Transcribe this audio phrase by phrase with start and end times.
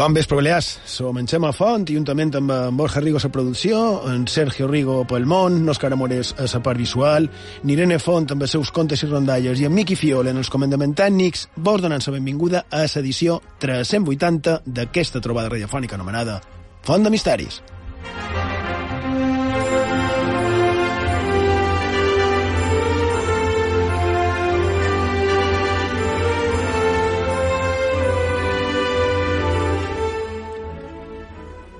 [0.00, 0.78] Bon vespre, Balears.
[0.88, 4.64] Som en Xema Font, i juntament amb en Borja Rigo a la producció, en Sergio
[4.64, 7.26] Rigo pel món, Òscar Amores a la part visual,
[7.68, 10.96] Nirene Font amb els seus contes i rondalles i en Miqui Fiol en els comandaments
[11.02, 16.40] tècnics, vos donant la benvinguda a l'edició 380 d'aquesta trobada radiofònica anomenada
[16.80, 17.60] Font de Misteris.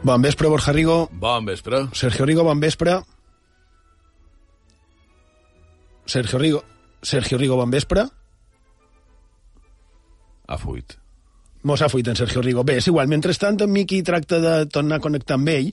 [0.03, 1.09] Bon vespre, Borja Rigo.
[1.13, 1.89] Bon vespre.
[1.93, 3.03] Sergio Rigo, bon vespre.
[6.07, 6.65] Sergio Rigo.
[7.03, 8.07] Sergio Rigo, bon vespre.
[10.49, 10.97] Ha fuit.
[11.63, 12.65] Mos ha fuit en Sergio Rigo.
[12.65, 13.09] Bé, és igual.
[13.11, 15.69] Mentrestant, en Miqui tracta de tornar a connectar amb ell.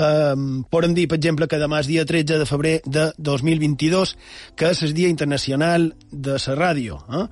[0.00, 4.14] Um, podem dir, per exemple, que demà és dia 13 de febrer de 2022,
[4.56, 7.02] que és el Dia Internacional de la Ràdio.
[7.12, 7.26] Eh?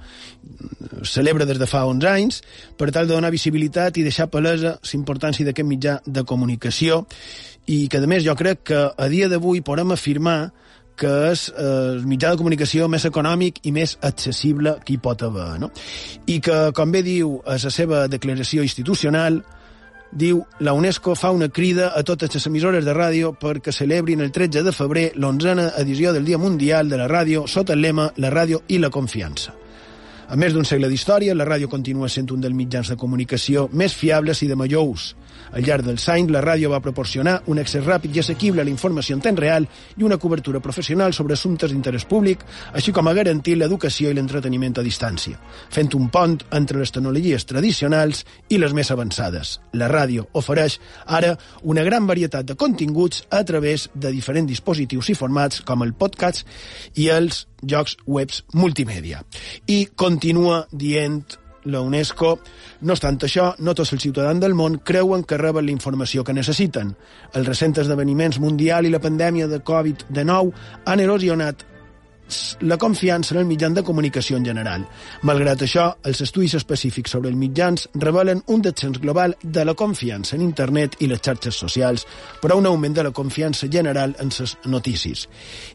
[1.08, 2.42] Celebra des de fa 11 anys
[2.76, 7.06] per tal de donar visibilitat i deixar palesa la importància d'aquest mitjà de comunicació
[7.66, 10.52] i que, a més, jo crec que a dia d'avui podem afirmar
[10.96, 15.22] que és eh, el mitjà de comunicació més econòmic i més accessible que hi pot
[15.26, 15.54] haver.
[15.62, 15.70] No?
[16.26, 19.42] I que, com bé diu a la seva declaració institucional,
[20.14, 24.30] diu la UNESCO fa una crida a totes les emissores de ràdio perquè celebrin el
[24.32, 28.30] 13 de febrer l'onzena edició del Dia Mundial de la Ràdio sota el lema La
[28.30, 29.54] ràdio i la confiança.
[30.28, 33.92] A més d'un segle d'història, la ràdio continua sent un dels mitjans de comunicació més
[33.94, 35.10] fiables i de major ús.
[35.54, 38.72] Al llarg dels anys, la ràdio va proporcionar un accés ràpid i assequible a la
[38.72, 42.42] informació en temps real i una cobertura professional sobre assumptes d'interès públic,
[42.74, 45.38] així com a garantir l'educació i l'entreteniment a distància,
[45.70, 49.60] fent un pont entre les tecnologies tradicionals i les més avançades.
[49.78, 55.18] La ràdio ofereix ara una gran varietat de continguts a través de diferents dispositius i
[55.18, 56.42] formats com el podcast
[56.98, 59.22] i els jocs webs multimèdia.
[59.70, 61.22] I continua dient
[61.64, 62.38] la UNESCO.
[62.82, 66.36] No obstant això, no tots els ciutadans del món creuen que reben la informació que
[66.36, 66.94] necessiten.
[67.34, 70.52] Els recents esdeveniments mundial i la pandèmia de Covid-19
[70.84, 71.64] han erosionat
[72.60, 74.86] la confiança en el mitjan de comunicació en general.
[75.22, 80.36] Malgrat això, els estudis específics sobre els mitjans revelen un descens global de la confiança
[80.36, 82.06] en internet i les xarxes socials,
[82.40, 85.26] però un augment de la confiança general en les notícies.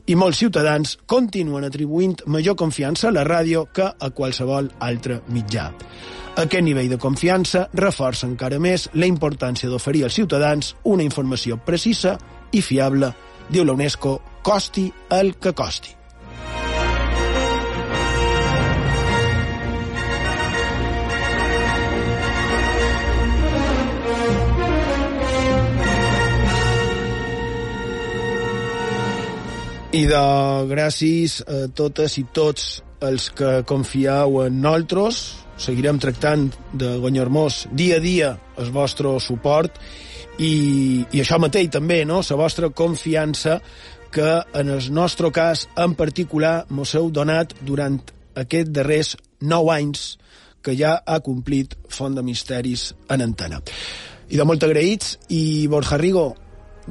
[0.08, 5.70] I molts ciutadans continuen atribuint major confiança a la ràdio que a qualsevol altre mitjà.
[6.40, 12.18] Aquest nivell de confiança reforça encara més la importància d'oferir als ciutadans una informació precisa
[12.56, 13.12] i fiable,
[13.50, 15.99] diu la UNESCO, costi el que costi.
[29.90, 30.22] I de
[30.70, 32.66] gràcies a totes i tots
[33.02, 35.22] els que confieu en nosaltres,
[35.58, 36.44] seguirem tractant
[36.78, 38.28] de guanyar-nos dia a dia
[38.62, 39.80] el vostre suport
[40.38, 42.20] i, i això mateix també, no?
[42.22, 43.58] la vostra confiança
[44.14, 44.30] que
[44.62, 47.98] en el nostre cas en particular mos heu donat durant
[48.38, 50.20] aquests darrers nou anys
[50.62, 53.58] que ja ha complit Font de Misteris en antena.
[54.30, 56.30] I de molt agraïts, i Borja Rigo,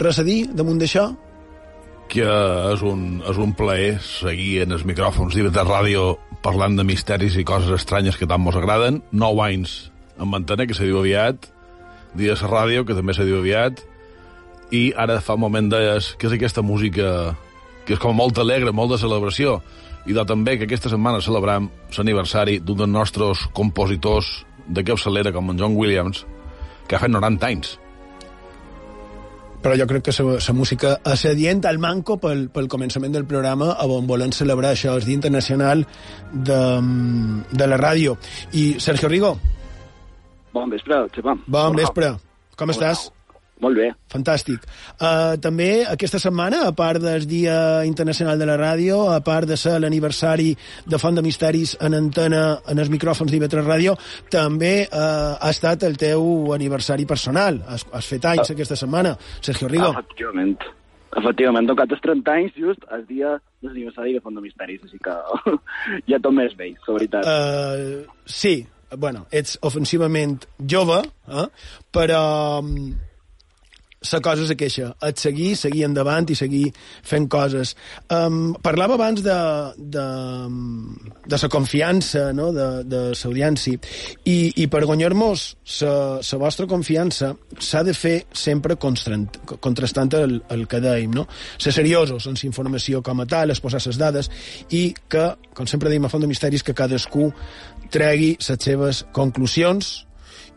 [0.03, 1.28] res a dir damunt d'això?
[2.08, 2.25] Que
[2.72, 7.44] és un, és un plaer seguir en els micròfons de ràdio parlant de misteris i
[7.44, 9.02] coses estranyes que tant mos agraden.
[9.12, 11.49] Nou anys en mantener, que se diu aviat,
[12.19, 13.82] dies ràdio, que també se diu aviat,
[14.75, 17.37] i ara fa un moment deies que és aquesta música
[17.87, 19.58] que és com molt alegre, molt de celebració,
[20.08, 25.52] i de també que aquesta setmana celebram l'aniversari d'un dels nostres compositors de capçalera, com
[25.52, 26.25] en John Williams,
[26.88, 27.76] que ha fet 90 anys
[29.62, 33.75] però jo crec que la música és adient al manco pel, pel començament del programa
[33.84, 35.84] on volem celebrar això, el Dia Internacional
[36.32, 36.62] de,
[37.50, 38.16] de la Ràdio.
[38.52, 39.34] I Sergio Rigo.
[40.55, 41.44] Bon vespre, Xepam.
[41.46, 42.14] Bon vespre.
[42.56, 42.76] Com Hola.
[42.76, 43.18] estàs?
[43.62, 43.88] Molt bé.
[44.12, 44.62] Fantàstic.
[45.00, 49.58] Uh, també aquesta setmana, a part del Dia Internacional de la Ràdio, a part de
[49.58, 50.52] ser l'aniversari
[50.87, 53.96] de Font de Misteris en antena en els micròfons d'IV3 Ràdio,
[54.31, 57.62] també uh, ha estat el teu aniversari personal.
[57.66, 59.90] Has, has fet anys aquesta setmana, Sergio Rigo.
[59.90, 60.58] Efectivament.
[61.19, 65.00] Efectivament, tocat els 30 anys just el dia de l'aniversari de Font de Misteris, així
[65.02, 65.14] que
[66.12, 67.26] ja tot més vell, la veritat.
[67.26, 68.60] Uh, sí,
[68.96, 71.46] bueno, ets ofensivament jove, eh?
[71.93, 72.22] però
[74.12, 76.64] la cosa és aquesta, et seguir, seguir endavant i seguir
[77.06, 77.75] fent coses.
[78.12, 79.37] Um, parlava abans de,
[79.78, 80.06] de,
[81.26, 82.50] de la confiança no?
[82.56, 83.78] de, de l'audiència
[84.25, 85.46] i, i per guanyar-nos
[85.82, 91.26] la vostra confiança s'ha de fer sempre contrastant el, el que dèiem, no?
[91.58, 94.31] ser seriosos en informació com a tal, exposar les dades
[94.75, 97.31] i que, com sempre dèiem a Font de Misteris, que cadascú
[97.93, 100.05] tregui les seves conclusions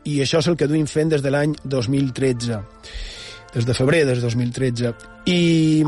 [0.07, 2.61] i això és el que duim fent des de l'any 2013
[3.53, 4.93] des de febrer del 2013
[5.31, 5.83] i,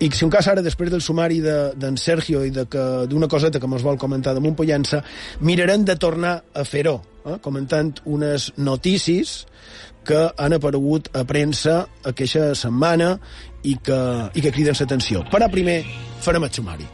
[0.00, 3.70] i si un cas ara després del sumari d'en de, Sergio i d'una coseta que
[3.70, 5.02] mos vol comentar damunt Pollença
[5.40, 7.38] mirarem de tornar a fer-ho eh?
[7.42, 9.42] comentant unes notícies
[10.04, 13.14] que han aparegut a premsa aquesta setmana
[13.62, 14.00] i que,
[14.34, 15.22] i que criden l'atenció.
[15.30, 15.82] Però primer
[16.24, 16.88] farem el sumari.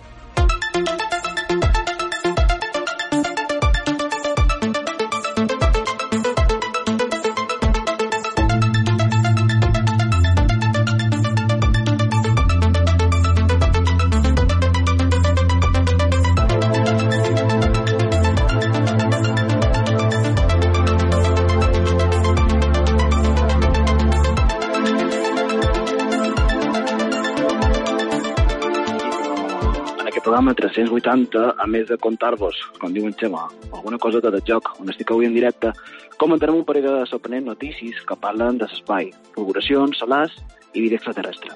[30.38, 34.86] Programa 380, a més de contar-vos, com diu en Xema, alguna cosa de joc on
[34.92, 35.72] estic avui en directe,
[36.14, 40.36] comentarem un parell de sorprenents notícies que parlen de l'espai, fulguracions, solars
[40.74, 41.50] i vida extraterrestre.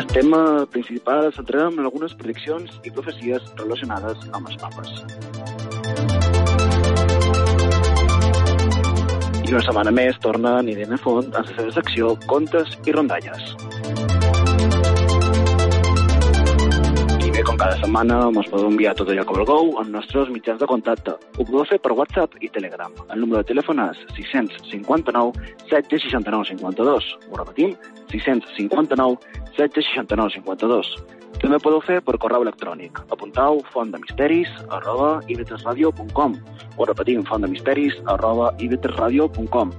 [0.00, 4.90] El tema principal el centrarem en algunes prediccions i profecies relacionades amb els papes.
[9.46, 13.54] I una setmana més torna Irene Font a la seva secció Contes i Rondalles.
[17.60, 21.12] Cada setmana ens podeu enviar tot allò que vulgueu als nostres mitjans de contacte.
[21.36, 22.94] Ho podeu fer per WhatsApp i Telegram.
[23.12, 25.34] El número de telèfon és 659
[25.68, 27.10] 769 52.
[27.28, 27.74] Ho repetim,
[28.14, 29.20] 659
[29.58, 30.94] 769 52.
[31.42, 33.02] També podeu fer per correu electrònic.
[33.12, 34.48] Apuntau fontdemisteris
[34.80, 36.40] arroba ibetresradio.com
[36.80, 39.76] o repetim fontdemisteris arroba ibetresradio.com.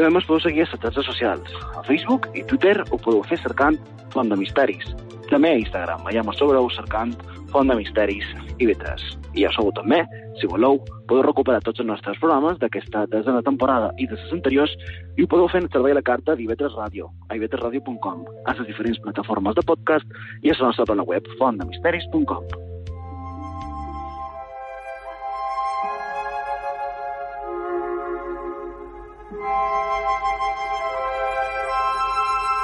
[0.00, 1.56] També ens podeu seguir a les xarxes socials.
[1.76, 3.76] A Facebook i Twitter ho podeu fer cercant
[4.12, 4.84] Font de Misteris.
[5.32, 7.14] També a Instagram, allà me sobreu cercant
[7.52, 8.26] Font de Misteris
[8.60, 9.00] i Vetres.
[9.32, 10.02] I ja sabeu també,
[10.36, 10.76] si voleu,
[11.08, 14.74] podeu recuperar tots els nostres programes d'aquesta desena temporada i de les anteriors
[15.16, 18.68] i ho podeu fer en servei a la carta d'Ivetres Ràdio, a ivetresradio.com, a les
[18.68, 22.52] diferents plataformes de podcast i a la nostra plana web fontdemisteris.com.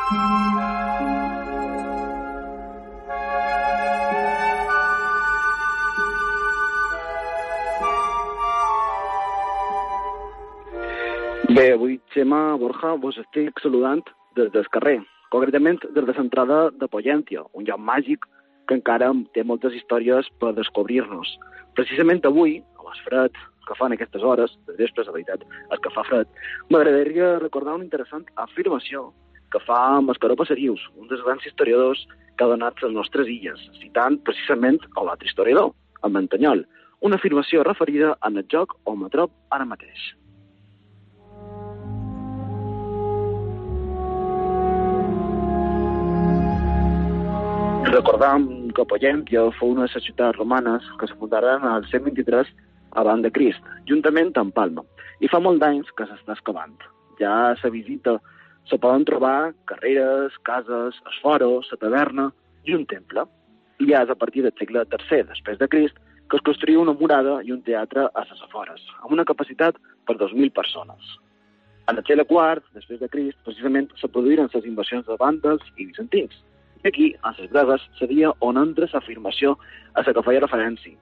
[0.09, 0.58] Bé,
[12.29, 14.03] Xema Borja, vos estic saludant
[14.37, 14.99] des del carrer,
[15.33, 18.27] concretament des de l'entrada de Pollència, un lloc màgic
[18.69, 21.31] que encara té moltes històries per descobrir-nos.
[21.73, 23.33] Precisament avui, a les fred
[23.65, 25.41] que fan aquestes hores, de vespres, la veritat,
[25.73, 26.29] és que fa fred,
[26.69, 29.09] m'agradaria recordar una interessant afirmació
[29.49, 32.05] que fa Mascaró Passerius, un dels grans historiadors
[32.37, 35.73] que ha donat les nostres illes, citant precisament a l'altre historiador,
[36.05, 36.67] el Mantanyol,
[37.01, 40.11] una afirmació referida en el joc on me ara mateix.
[47.99, 48.45] Recordam
[48.77, 52.51] que Pollèntia fou una de les ciutats romanes que es fundaren al 123
[53.03, 54.85] abans de Crist, juntament amb Palma.
[55.19, 56.77] I fa molt d'anys que s'està excavant.
[57.19, 58.13] Ja se visita,
[58.71, 62.29] se poden trobar carreres, cases, esforos, la taverna
[62.71, 63.25] i un temple.
[63.83, 65.99] I ja és a partir del segle III després de Crist
[66.31, 70.15] que es construïa una murada i un teatre a les afores, amb una capacitat per
[70.21, 71.17] 2.000 persones.
[71.91, 75.89] En el segle IV, després de Crist, precisament se produïren les invasions de vàndals i
[75.89, 76.45] bizantins,
[76.85, 79.57] i aquí, a les breves, seria on entra l'afirmació
[79.95, 80.95] a la que feia referència.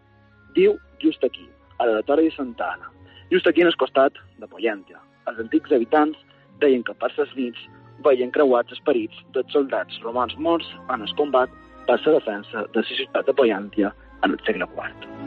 [0.56, 2.92] Diu just aquí, a l'oratori de Santa Anna,
[3.33, 5.00] just aquí en el costat de Pollència.
[5.28, 6.18] Els antics habitants
[6.62, 7.68] deien que per les nits
[8.04, 11.52] veien creuats esperits dels soldats romans morts en el combat
[11.87, 15.25] per la defensa de la ciutat de Pollència en el segle IV.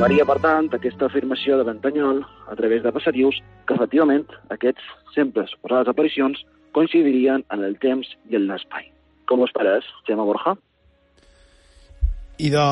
[0.00, 3.36] Confirmaria, per tant, aquesta afirmació de Ventanyol a través de passarius
[3.68, 4.22] que, efectivament,
[4.54, 6.40] aquests sempre suposades aparicions
[6.72, 8.86] coincidirien en el temps i en l'espai.
[9.28, 10.54] Com us pareix, Gemma Borja?
[12.40, 12.64] I de,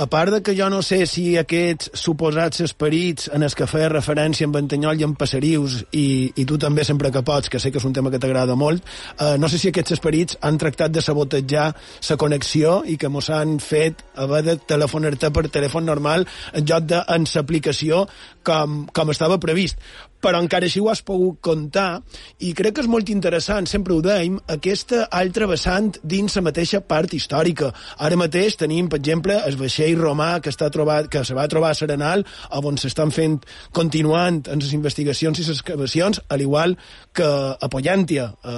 [0.00, 3.90] a part de que jo no sé si aquests suposats esperits en els que feia
[3.92, 7.68] referència en Ventanyol i en Passerius, i, i tu també sempre que pots, que sé
[7.68, 8.80] que és un tema que t'agrada molt,
[9.20, 11.66] eh, no sé si aquests esperits han tractat de sabotejar
[12.08, 16.88] la connexió i que mos han fet haver de telefonar-te per telèfon normal en lloc
[16.88, 18.06] de en l'aplicació
[18.42, 19.76] com, com estava previst.
[20.20, 22.02] Però encara així ho has pogut comptar,
[22.44, 26.82] i crec que és molt interessant, sempre ho deim, aquesta altra vessant dins la mateixa
[26.84, 27.72] part històrica.
[27.98, 31.72] Ara mateix tenim, per exemple, el vaixell romà que, està trobat, que se va trobar
[31.72, 32.24] a Serenal,
[32.70, 33.40] on s'estan fent,
[33.76, 36.76] continuant en les investigacions i les excavacions, al igual
[37.16, 38.56] que a Pollàntia, a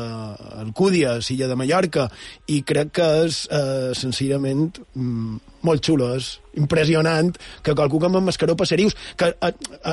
[0.64, 2.09] Alcúdia, a Silla de Mallorca,
[2.49, 6.28] i crec que és, eh, senzillament, mm, molt és
[6.59, 9.33] impressionant que qualcú com en Mascaró Passerius, que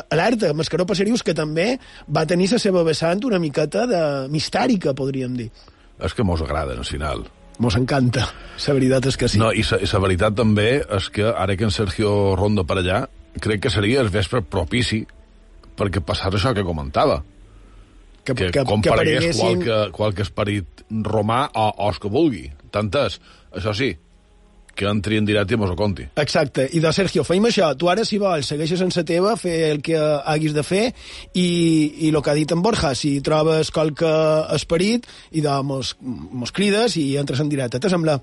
[0.10, 5.36] alerta, Mascaró Passerius, que també va tenir la seva vessant una miqueta de mistèrica, podríem
[5.38, 5.50] dir.
[6.00, 7.26] És que mos agrada, al final.
[7.60, 8.30] Mos encanta,
[8.66, 9.40] la veritat és que sí.
[9.40, 13.02] No, i la veritat també és que ara que en Sergio Rondo per allà,
[13.40, 15.04] crec que seria el vespre propici
[15.80, 17.22] perquè passés això que comentava.
[18.24, 22.46] Que, que, que comparegués que qualque, qualque esperit romà o, o el que vulgui.
[22.72, 23.18] Tant és,
[23.56, 23.94] això sí,
[24.80, 26.08] que entri en directe i mos ho conti.
[26.24, 26.70] Exacte.
[26.72, 27.74] I de Sergio, feim això.
[27.78, 30.86] Tu ara, si vols, segueixes en sa teva, fer el que haguis de fer
[31.34, 31.50] i,
[32.08, 34.10] i el que ha dit en Borja, si trobes qualque
[34.56, 37.82] esperit, i de mos, mos crides i entres en directe.
[37.84, 38.20] Te sembla?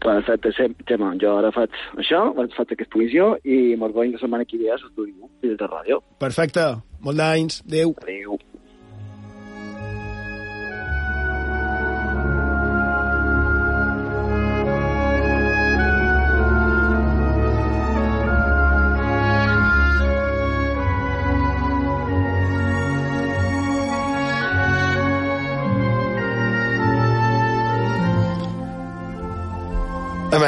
[0.00, 0.52] Perfecte,
[0.88, 1.12] Xema.
[1.20, 2.22] Jo ara faig això,
[2.56, 5.12] faig aquesta comissió i mos veiem la setmana que ve a l'estudi
[5.44, 6.00] de ràdio.
[6.22, 6.70] Perfecte.
[7.04, 7.60] Molt d'anys.
[7.68, 7.94] Adéu.
[8.00, 8.40] Adéu.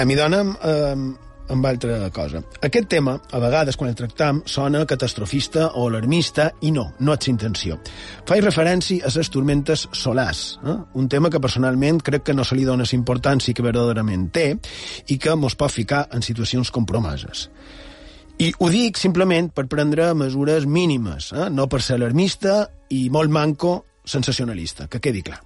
[0.03, 2.41] A veure, m'hi donem eh, amb altra cosa.
[2.67, 7.29] Aquest tema, a vegades, quan el tractam, sona catastrofista o alarmista, i no, no és
[7.31, 7.77] intenció.
[8.27, 10.75] Faig referència a les tormentes solars, eh?
[10.99, 14.49] un tema que personalment crec que no se li dona la importància que verdaderament té
[15.07, 17.47] i que mos pot ficar en situacions compromeses.
[18.43, 21.47] I ho dic simplement per prendre mesures mínimes, eh?
[21.47, 25.45] no per ser alarmista i molt manco sensacionalista, que quedi clar.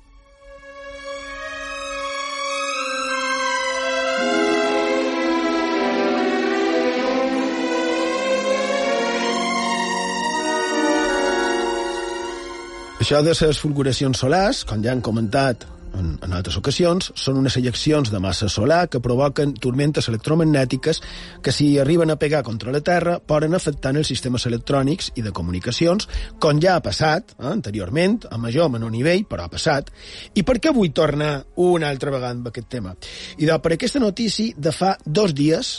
[13.06, 15.60] Això de les fulguracions solars, com ja han comentat
[15.94, 20.98] en, en altres ocasions, són unes ejeccions de massa solar que provoquen tormentes electromagnètiques
[21.38, 25.30] que, si arriben a pegar contra la Terra, poden afectar els sistemes electrònics i de
[25.30, 26.10] comunicacions,
[26.42, 29.94] com ja ha passat eh, anteriorment, a major o menor nivell, però ha passat.
[30.34, 32.98] I per què vull tornar una altra vegada amb aquest tema?
[33.38, 35.76] I de, per aquesta notícia de fa dos dies,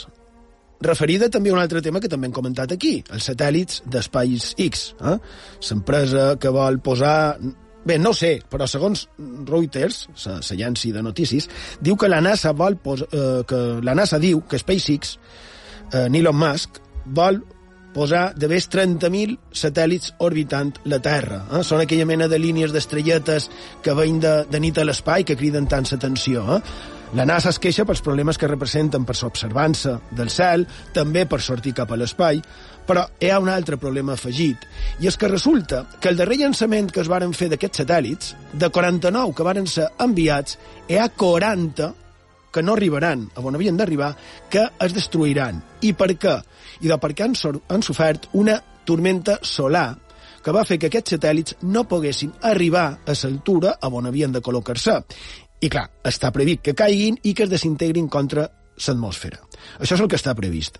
[0.80, 4.92] referida també a un altre tema que també hem comentat aquí, els satèl·lits d'espais X.
[5.00, 5.16] Eh?
[5.70, 7.38] L'empresa que vol posar...
[7.88, 9.06] Bé, no sé, però segons
[9.48, 11.46] Reuters, l'agència de notícies,
[11.80, 13.06] diu que la NASA vol pos...
[13.06, 15.14] eh, que la NASA diu que SpaceX,
[15.94, 17.40] eh, Elon Musk, vol
[17.94, 21.40] posar de més 30.000 satèl·lits orbitant la Terra.
[21.48, 21.62] Eh?
[21.64, 23.48] Són aquella mena de línies d'estrelletes
[23.82, 26.44] que veien de, de nit a l'espai que criden tant l'atenció.
[26.58, 26.97] Eh?
[27.16, 31.72] La NASA es queixa pels problemes que representen per l'observança del cel, també per sortir
[31.78, 32.42] cap a l'espai,
[32.84, 34.66] però hi ha un altre problema afegit,
[35.00, 38.68] i és que resulta que el darrer llançament que es varen fer d'aquests satèl·lits, de
[38.68, 41.88] 49 que varen ser enviats, hi ha 40
[42.52, 44.12] que no arribaran a on havien d'arribar,
[44.50, 45.62] que es destruiran.
[45.80, 46.36] I per què?
[46.84, 47.36] I de perquè han,
[47.72, 49.94] han sofert una tormenta solar
[50.44, 55.02] que va fer que aquests satèl·lits no poguessin arribar a l'altura on havien de col·locar-se.
[55.60, 58.46] I clar, està previst que caiguin i que es desintegrin contra
[58.78, 59.40] l'atmosfera.
[59.80, 60.78] Això és el que està previst.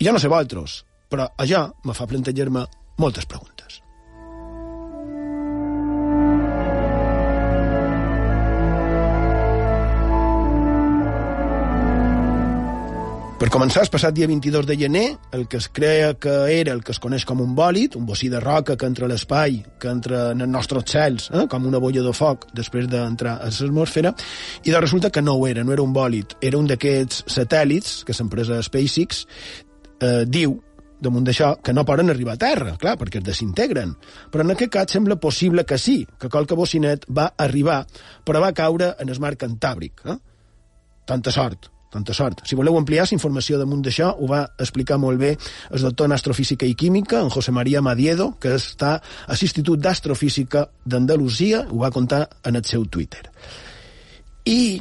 [0.00, 2.66] Jo no sé vosaltres, però això me fa plantejar-me
[3.00, 3.79] moltes preguntes.
[13.40, 16.82] Per començar, el passat dia 22 de gener, el que es creia que era el
[16.84, 19.88] que es coneix com un bòlit, un bocí de roca que entra a l'espai, que
[19.88, 24.12] entra en els nostres cels, eh, com una bolla de foc després d'entrar a l'atmosfera,
[24.60, 28.04] i de resulta que no ho era, no era un bòlit, era un d'aquests satèl·lits
[28.04, 30.58] que l'empresa SpaceX eh, diu
[31.00, 33.96] damunt d'això, que no poden arribar a terra, clar, perquè es desintegren.
[34.28, 37.86] Però en aquest cas sembla possible que sí, que qualque bocinet va arribar,
[38.20, 40.04] però va caure en el mar Cantàbric.
[40.04, 40.20] Eh?
[41.08, 42.44] Tanta sort tanta sort.
[42.46, 46.14] Si voleu ampliar la informació damunt d'això, ho va explicar molt bé el doctor en
[46.16, 51.90] astrofísica i química, en José María Madiedo, que està a l'Institut d'Astrofísica d'Andalusia, ho va
[51.90, 53.26] contar en el seu Twitter.
[54.46, 54.80] I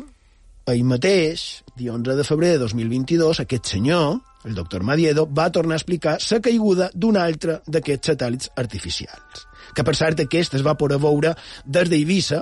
[0.69, 5.75] ahir mateix, dia 11 de febrer de 2022, aquest senyor, el doctor Madiedo, va tornar
[5.75, 10.73] a explicar la caiguda d'un altre d'aquests satèl·lits artificials que per cert aquest es va
[10.77, 11.35] poder veure
[11.65, 12.41] des d'Eivissa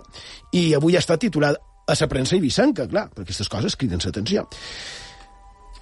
[0.55, 4.43] i avui estat titulat a la premsa ibicenca, clar, perquè aquestes coses criden l'atenció.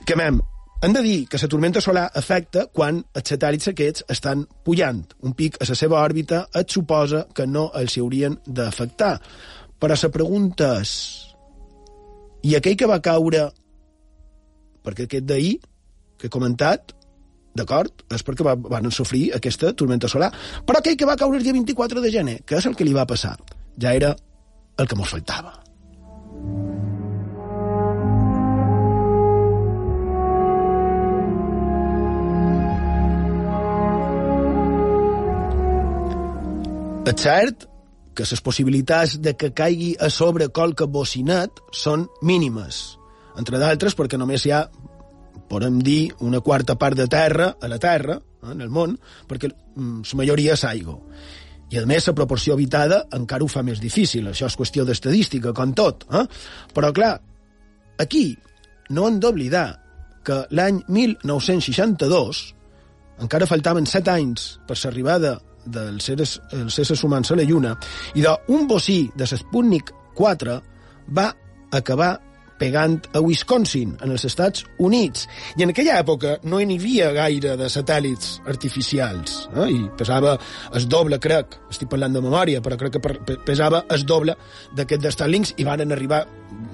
[0.06, 0.38] Que, mem,
[0.86, 5.02] hem de dir que la tormenta solar afecta quan els satèl·lits aquests estan pujant.
[5.26, 9.16] Un pic a la seva òrbita et suposa que no els haurien d'afectar.
[9.82, 10.92] Però la pregunta és...
[12.46, 13.48] I aquell que va caure...
[14.86, 15.56] Perquè aquest d'ahir,
[16.22, 16.94] que he comentat,
[17.58, 18.06] d'acord?
[18.14, 20.30] És perquè va, van sofrir aquesta tormenta solar.
[20.68, 22.94] Però aquell que va caure el dia 24 de gener, que és el que li
[22.94, 23.40] va passar,
[23.82, 24.14] ja era
[24.78, 25.65] el que mos faltava.
[37.06, 37.64] És cert
[38.16, 42.98] que les possibilitats de que caigui a sobre qualque bocinet són mínimes,
[43.40, 44.62] entre d'altres perquè només hi ha,
[45.52, 48.96] podem dir, una quarta part de terra a la Terra, eh, en el món,
[49.30, 50.98] perquè mm, la majoria és aigua.
[51.72, 54.28] I, a més, la proporció habitada encara ho fa més difícil.
[54.30, 56.06] Això és qüestió d'estadística, com tot.
[56.14, 56.26] Eh?
[56.76, 57.16] Però, clar,
[58.02, 58.28] aquí
[58.94, 59.68] no hem d'oblidar
[60.26, 62.44] que l'any 1962
[63.24, 67.74] encara faltaven set anys per l'arribada dels seres, els éssers humans a la Lluna,
[68.14, 70.60] i d'un bocí de l'Sputnik 4
[71.18, 71.32] va
[71.74, 72.12] acabar
[72.60, 75.28] pegant a Wisconsin, en els Estats Units.
[75.58, 79.70] I en aquella època no hi havia gaire de satèl·lits artificials, eh?
[79.72, 80.38] i pesava
[80.74, 84.38] el doble, crec, estic parlant de memòria, però crec que pesava el doble
[84.76, 86.26] d'aquest de Starlinks i van arribar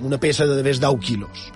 [0.06, 1.50] una peça de més 10 quilos.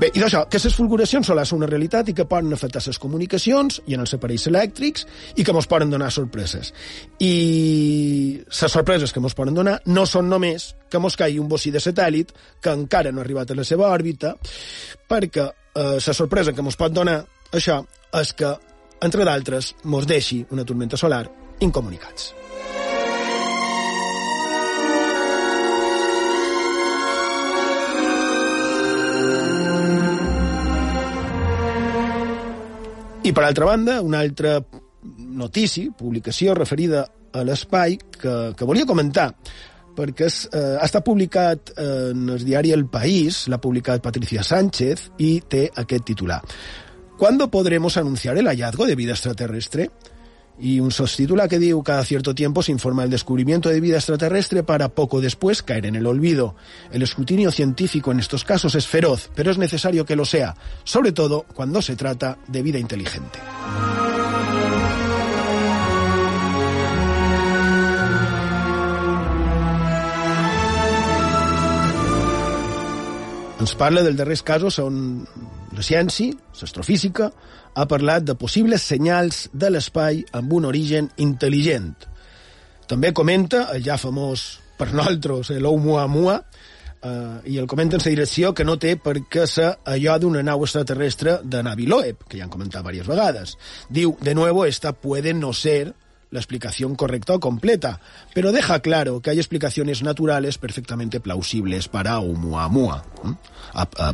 [0.00, 2.98] Bé, i d'això, que les fulguracions solars són una realitat i que poden afectar les
[2.98, 6.72] comunicacions i en els aparells elèctrics i que ens poden donar sorpreses.
[7.20, 11.70] I les sorpreses que ens poden donar no són només que ens caigui un bocí
[11.70, 14.34] de satèl·lit que encara no ha arribat a la seva òrbita,
[15.08, 17.20] perquè eh, la sorpresa que ens pot donar
[17.52, 17.82] això
[18.16, 18.56] és que,
[19.04, 21.26] entre d'altres, ens deixi una tormenta solar
[21.60, 22.32] incomunicats.
[33.22, 34.56] I, per altra banda, una altra
[35.02, 39.28] notícia, publicació referida a l'espai que, que volia comentar,
[39.94, 45.12] perquè és, eh, ha estat publicat en el diari El País, l'ha publicat Patricia Sánchez,
[45.22, 46.40] i té aquest titular.
[47.16, 49.90] ¿Cuándo podremos anunciar el hallazgo de vida extraterrestre?
[50.58, 54.62] Y un subtítulo que digo cada cierto tiempo se informa del descubrimiento de vida extraterrestre
[54.62, 56.54] para poco después caer en el olvido.
[56.92, 61.12] El escrutinio científico en estos casos es feroz, pero es necesario que lo sea, sobre
[61.12, 63.38] todo cuando se trata de vida inteligente.
[73.62, 74.96] Ens parla dels darrers casos on
[75.70, 77.28] la ciència, l'astrofísica,
[77.74, 81.94] ha parlat de possibles senyals de l'espai amb un origen intel·ligent.
[82.88, 86.36] També comenta el ja famós per nosaltres, l'Oumuamua,
[87.02, 90.64] eh, i el comenta en la direcció que no té perquè ser allò d'una nau
[90.66, 93.56] extraterrestre de Naviloeb, que ja han comentat diverses vegades.
[93.88, 95.94] Diu, de nuevo, esta puede no ser
[96.32, 98.00] la explicación correcta o completa,
[98.34, 103.36] pero deja claro que hay explicaciones naturales perfectamente plausibles para Oumuamua, eh?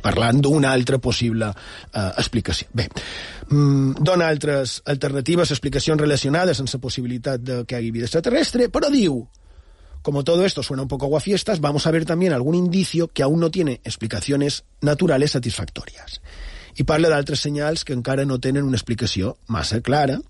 [0.03, 2.69] parlant d'una altra possible eh, explicació.
[2.75, 2.89] Bé,
[3.49, 8.91] mm, dona altres alternatives, explicacions relacionades la possibilitat de que hi hagi vida extraterrestre, però
[8.91, 9.23] diu
[10.01, 13.41] Como todo esto suena un poco aguafiestas, vamos a ver también algún indicio que aún
[13.41, 16.23] no tiene explicaciones naturales satisfactorias.
[16.79, 20.21] I parla d'altres senyals que encara no tenen una explicació massa clara,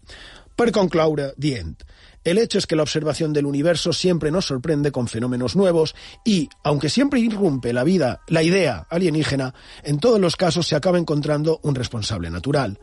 [0.59, 1.79] per concloure dient
[2.25, 5.95] el hecho es que la observación del universo siempre nos sorprende con fenómenos nuevos
[6.25, 10.99] y, aunque siempre irrumpe la vida, la idea alienígena, en todos los casos se acaba
[10.99, 12.79] encontrando un responsable natural.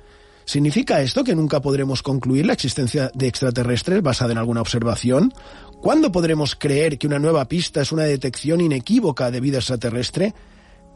[0.46, 5.32] ¿Significa esto que nunca podremos concluir la existencia de extraterrestres basada en alguna observación?
[5.80, 10.34] ¿Cuándo podremos creer que una nueva pista es una detección inequívoca de vida extraterrestre?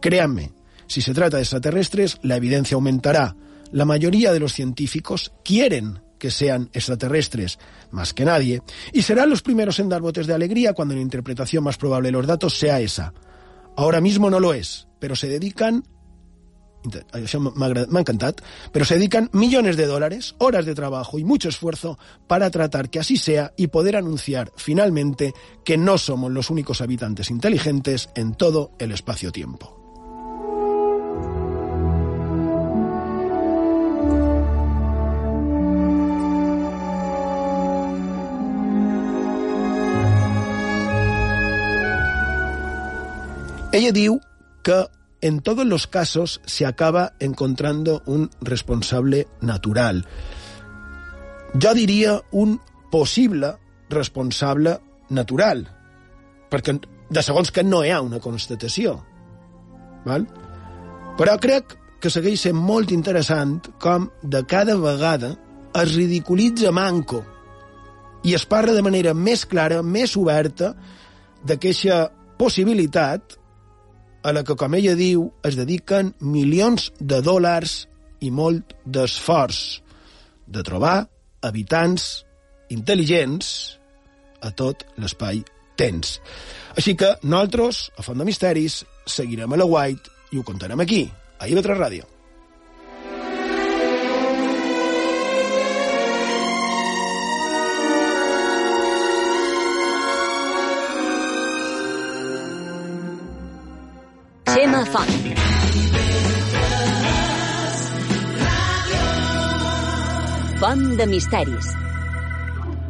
[0.01, 0.53] Créanme,
[0.87, 3.35] si se trata de extraterrestres, la evidencia aumentará.
[3.71, 7.57] La mayoría de los científicos quieren que sean extraterrestres,
[7.91, 8.61] más que nadie,
[8.93, 12.13] y serán los primeros en dar botes de alegría cuando la interpretación más probable de
[12.13, 13.13] los datos sea esa.
[13.75, 15.83] Ahora mismo no lo es, pero se dedican
[18.71, 22.99] pero se dedican millones de dólares, horas de trabajo y mucho esfuerzo para tratar que
[22.99, 25.33] así sea y poder anunciar finalmente
[25.65, 29.78] que no somos los únicos habitantes inteligentes en todo el espacio-tiempo.
[43.71, 44.19] Ella diu
[44.63, 44.87] que
[45.21, 50.07] en todos los casos se acaba encontrando un responsable natural.
[51.53, 52.59] Jo diria un
[52.91, 53.55] possible
[53.89, 54.79] responsable
[55.09, 55.65] natural,
[56.49, 56.77] perquè
[57.09, 58.99] de segons que no hi ha una constatació.
[60.05, 60.25] Val?
[61.17, 65.33] Però crec que segueix sent molt interessant com de cada vegada
[65.75, 67.23] es ridiculitza Manco
[68.23, 70.73] i es parla de manera més clara, més oberta,
[71.43, 73.38] d'aquesta possibilitat
[74.23, 77.85] a la que, com ella diu, es dediquen milions de dòlars
[78.25, 79.79] i molt d'esforç
[80.49, 81.07] de trobar
[81.45, 82.25] habitants
[82.73, 83.51] intel·ligents
[84.43, 85.43] a tot l'espai
[85.79, 86.17] tens.
[86.75, 91.05] Així que nosaltres, a Font de Misteris, seguirem a la White i ho contarem aquí,
[91.39, 92.18] a IB3 Ràdio.
[110.99, 111.69] De misteris.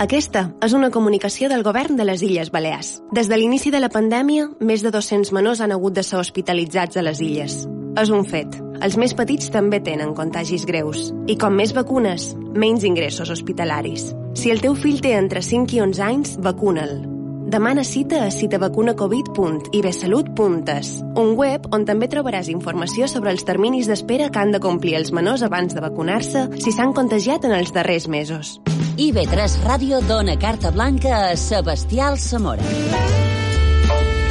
[0.02, 2.95] Aquesta és una comunicació del govern de les Illes Balears.
[3.13, 6.98] Des de l'inici de la pandèmia, més de 200 menors han hagut de ser hospitalitzats
[6.98, 7.60] a les illes.
[8.00, 8.58] És un fet.
[8.82, 11.12] Els més petits també tenen contagis greus.
[11.28, 14.10] I com més vacunes, menys ingressos hospitalaris.
[14.34, 17.19] Si el teu fill té entre 5 i 11 anys, vacuna'l.
[17.50, 24.38] Demana cita a citavacunacovid.ibesalut.es, un web on també trobaràs informació sobre els terminis d'espera que
[24.38, 28.62] han de complir els menors abans de vacunar-se si s'han contagiat en els darrers mesos.
[29.02, 32.62] IB3 Ràdio dona carta blanca a Sebastià Samora.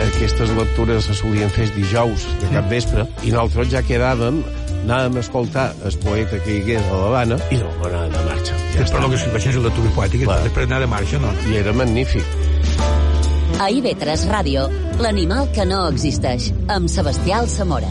[0.07, 4.47] Aquestes lectures se solien fer dijous de cap vespre i nosaltres ja quedàvem
[4.85, 8.55] anàvem a escoltar el poeta que hi hagués a l'Havana i no, anàvem de marxa.
[8.77, 11.35] Ja és per lo que si facin la lectura poètica, després anar de marxa, no?
[11.51, 12.23] I era magnífic.
[13.59, 14.69] A IB3 Ràdio,
[15.03, 17.91] l'animal que no existeix, amb Sebastià Samora.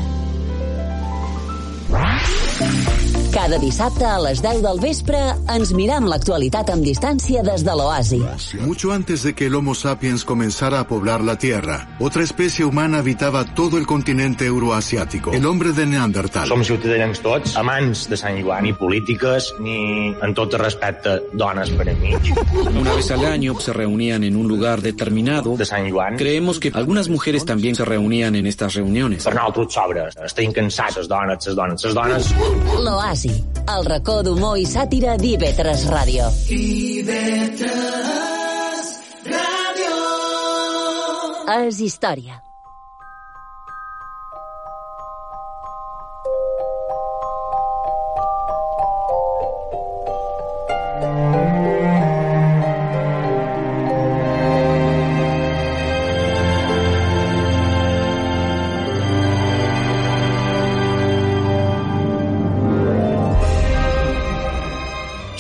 [3.34, 5.20] Cada dissabte a les 10 del vespre
[5.52, 8.20] ens mirem l'actualitat amb distància des de l'Oasi.
[8.64, 13.00] Mucho antes de que el Homo sapiens comenzara a poblar la Tierra, otra especie humana
[13.00, 16.48] habitaba todo el continente euroasiático, el hombre de Neandertal.
[16.48, 21.90] Som ciutadans tots, amants de Sant Joan, ni polítiques, ni en tot respecte dones per
[21.92, 22.16] a mi.
[22.80, 25.58] Una vez al año se reunían en un lugar determinado.
[25.58, 26.16] De Sant Joan.
[26.18, 29.24] Creemos que algunas mujeres también se reunían en estas reuniones.
[29.26, 30.18] Per nosaltres sobres.
[30.24, 32.34] Estem cansats, les dones, les dones, les dones.
[32.78, 36.28] L'Oasi, el racó d'humor i sàtira d'IV3 Ràdio.
[41.58, 42.47] És història.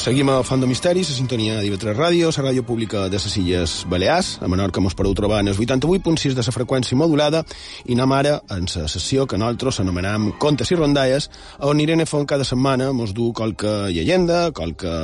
[0.07, 3.71] Seguim a Font de Misteris, a sintonia d'IV3 Ràdio, la ràdio pública de les Illes
[3.91, 4.37] Balears.
[4.39, 7.41] A Menorca mos podeu trobar en el 88.6 de la freqüència modulada
[7.83, 11.27] i anem ara en la sessió que nosaltres anomenem Contes i Rondalles,
[11.59, 14.95] on Irene Font cada setmana mos du qualque llegenda, qualque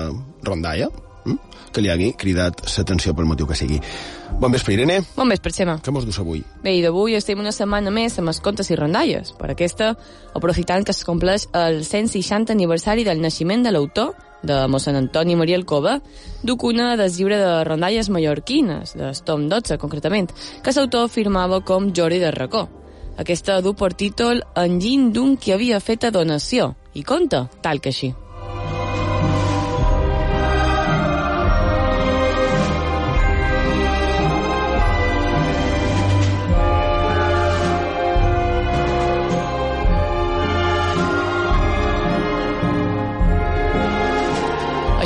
[0.41, 0.87] rondalla,
[1.25, 1.37] hm?
[1.75, 3.83] que li hagi cridat l'atenció pel motiu que sigui.
[4.39, 5.01] Bon vespre, Irene.
[5.19, 5.81] Bon vespre, Xema.
[5.83, 6.45] Què mos dus avui?
[6.63, 9.35] Bé, i d'avui estem una setmana més amb els contes i rondalles.
[9.35, 9.97] Per aquesta,
[10.31, 15.57] aprofitant que es compleix el 160 aniversari del naixement de l'autor, de mossèn Antoni Maria
[15.57, 15.97] Alcova,
[16.43, 20.31] duc una llibre de rondalles mallorquines, del tom 12, concretament,
[20.63, 22.67] que l'autor firmava com Jordi de Racó.
[23.17, 27.93] Aquesta du per títol Enginy d'un qui havia fet a donació, i conta tal que
[27.93, 28.13] així.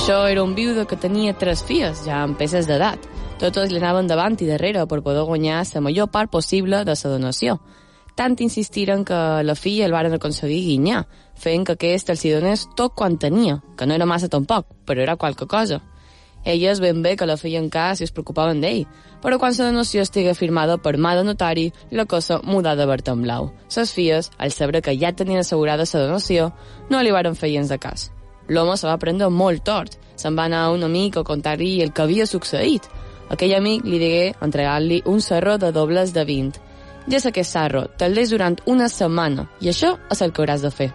[0.07, 3.01] Això era un viuda que tenia tres filles, ja amb peces d'edat.
[3.41, 7.11] Totes li anaven davant i darrere per poder guanyar la major part possible de la
[7.11, 7.57] donació.
[8.15, 11.03] Tant insistiren que la filla el varen aconseguir guinyar,
[11.35, 15.17] fent que aquest els donés tot quan tenia, que no era massa tampoc, però era
[15.17, 15.81] qualque cosa.
[16.45, 18.87] Elles ben bé que la feien cas i es preocupaven d'ell,
[19.21, 23.09] però quan la donació estigui firmada per mà de notari, la cosa mudà de verd
[23.09, 23.51] en blau.
[23.67, 26.53] Ses filles, al saber que ja tenien assegurada la donació,
[26.89, 28.13] no li varen fer gens de cas.
[28.49, 29.97] L'home se va prendre molt tort.
[30.15, 32.87] Se'n va anar a un amic a contar-li el que havia succeït.
[33.29, 36.63] Aquell amic li digué entregar-li un serro de dobles de 20.
[37.11, 40.63] Ja sé aquest serro, te'l des durant una setmana, i això és el que hauràs
[40.63, 40.91] de fer.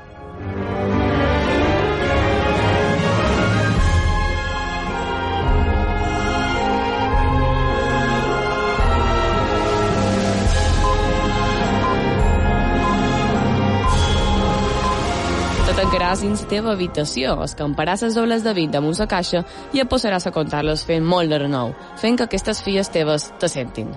[16.13, 19.41] Te tancaràs dins la teva habitació, escamparàs les dobles de 20 damunt la caixa
[19.73, 23.49] i et posaràs a contar-les fent molt de renou, fent que aquestes filles teves te
[23.49, 23.89] sentin.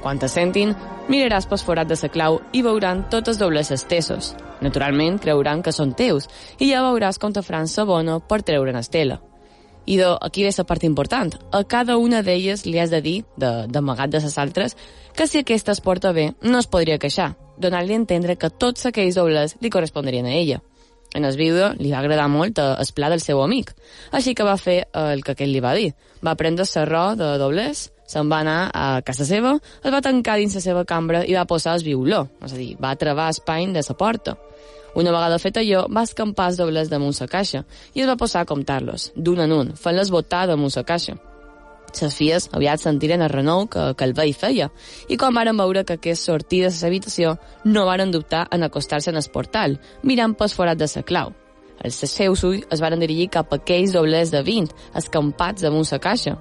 [0.00, 0.70] Quan te sentin,
[1.10, 4.36] miraràs pel forat de la clau i veuran totes dobles estesos.
[4.62, 6.28] Naturalment, creuran que són teus,
[6.60, 9.18] i ja veuràs com te faran sa bona per treure'n estela.
[9.86, 11.34] I de, aquí ve la part important.
[11.50, 14.76] A cada una d'elles li has de dir, d'amagat de, de les altres,
[15.12, 18.86] que si aquesta es porta bé, no es podria queixar, donant-li a entendre que tots
[18.86, 20.62] aquells dobles li correspondrien a ella.
[21.14, 23.70] En el vídeo li va agradar molt el pla del seu amic,
[24.10, 25.92] així que va fer el que aquell li va dir.
[26.26, 30.56] Va prendre serró de doblers, se'n va anar a casa seva, es va tancar dins
[30.58, 33.84] la seva cambra i va posar el violó, és a dir, va trebar espany de
[33.86, 34.36] la porta.
[34.94, 38.42] Una vegada fet allò, va escampar els dobles damunt la caixa i es va posar
[38.42, 41.16] a comptar-los, d'un en un, fent-les botar damunt la caixa.
[42.00, 44.70] Les filles aviat sentiren el renou que, que el vell feia,
[45.08, 49.20] i quan varen veure que aquest sortia de l'habitació, no varen dubtar en acostar-se en
[49.20, 51.34] el portal, mirant pel forat de la clau.
[51.84, 55.98] Els seus ulls es varen dirigir cap a aquells doblers de 20, escampats damunt la
[55.98, 56.36] caixa.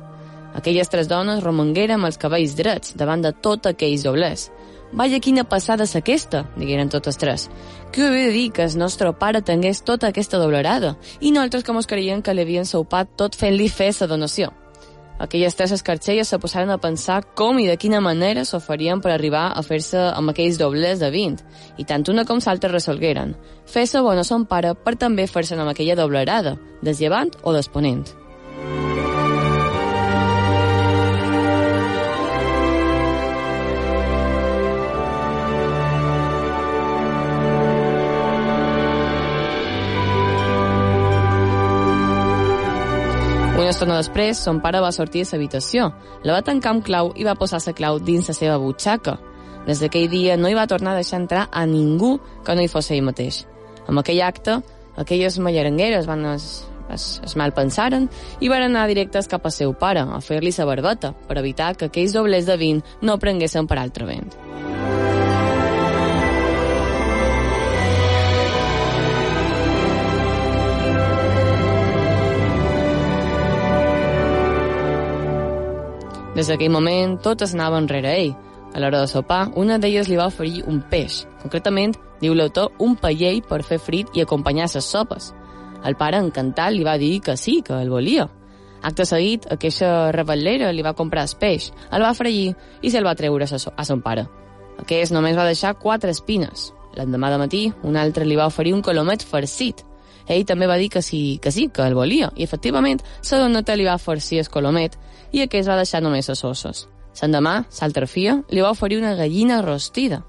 [0.53, 4.51] Aquelles tres dones romangueren amb els cabells drets davant de tot aquells doblers.
[4.93, 7.47] Vaja, quina passada és aquesta, digueren totes tres.
[7.91, 11.73] Què havia de dir que el nostre pare tingués tota aquesta doblerada i nosaltres que
[11.73, 14.53] mos creien que li havien saupat tot fent-li fer la donació.
[15.19, 19.51] Aquelles tres escarxelles se posaren a pensar com i de quina manera s'oferien per arribar
[19.53, 21.45] a fer-se amb aquells doblers de 20,
[21.77, 23.35] i tant una com l'altra resolgueren.
[23.65, 28.03] Fer-se bona son pare per també fer-se'n amb aquella doblerada, desllevant o desponent.
[43.73, 45.87] Estona després, son pare va sortir de l'habitació,
[46.23, 49.17] la va tancar amb clau i va posar la clau dins la seva butxaca.
[49.65, 52.69] Des d'aquell dia no hi va tornar a deixar entrar a ningú que no hi
[52.69, 53.47] fos ell mateix.
[53.87, 54.59] Amb aquell acte,
[54.95, 58.09] aquelles mallarengueres van es, es, es malpensaren
[58.39, 61.89] i van anar directes cap a seu pare, a fer-li sa barbeta, per evitar que
[61.89, 64.52] aquells doblers de vin no prenguessin per altre vent.
[76.33, 78.33] Des d'aquell moment, totes anaven rere ell.
[78.73, 82.95] A l'hora de sopar, una d'elles li va oferir un peix, concretament, diu l'autor, un
[82.97, 85.29] paellell per fer frit i acompanyar les sopes.
[85.85, 88.29] El pare, encantat, li va dir que sí, que el volia.
[88.81, 93.15] Acte seguit, aquesta rebel·lera li va comprar el peix, el va fregir i se'l va
[93.15, 94.25] treure a son pare.
[94.81, 96.71] Aquest només va deixar quatre espines.
[96.97, 99.85] L'endemà de matí, un altre li va oferir un colomet farcit.
[100.27, 103.75] Ell també va dir que sí, que sí, que el volia, i efectivament, la doneta
[103.75, 104.95] li va farcir el colomet
[105.31, 106.87] i aquest va deixar només les ossos.
[107.21, 108.07] L'endemà, l'altra
[108.49, 110.23] li va oferir una gallina rostida.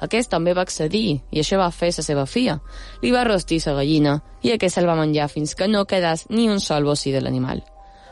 [0.00, 2.60] Aquest també va accedir, i això va fer la seva fia.
[3.02, 6.48] Li va rostir la gallina, i aquest se'l va menjar fins que no quedàs ni
[6.48, 7.60] un sol bocí de l'animal.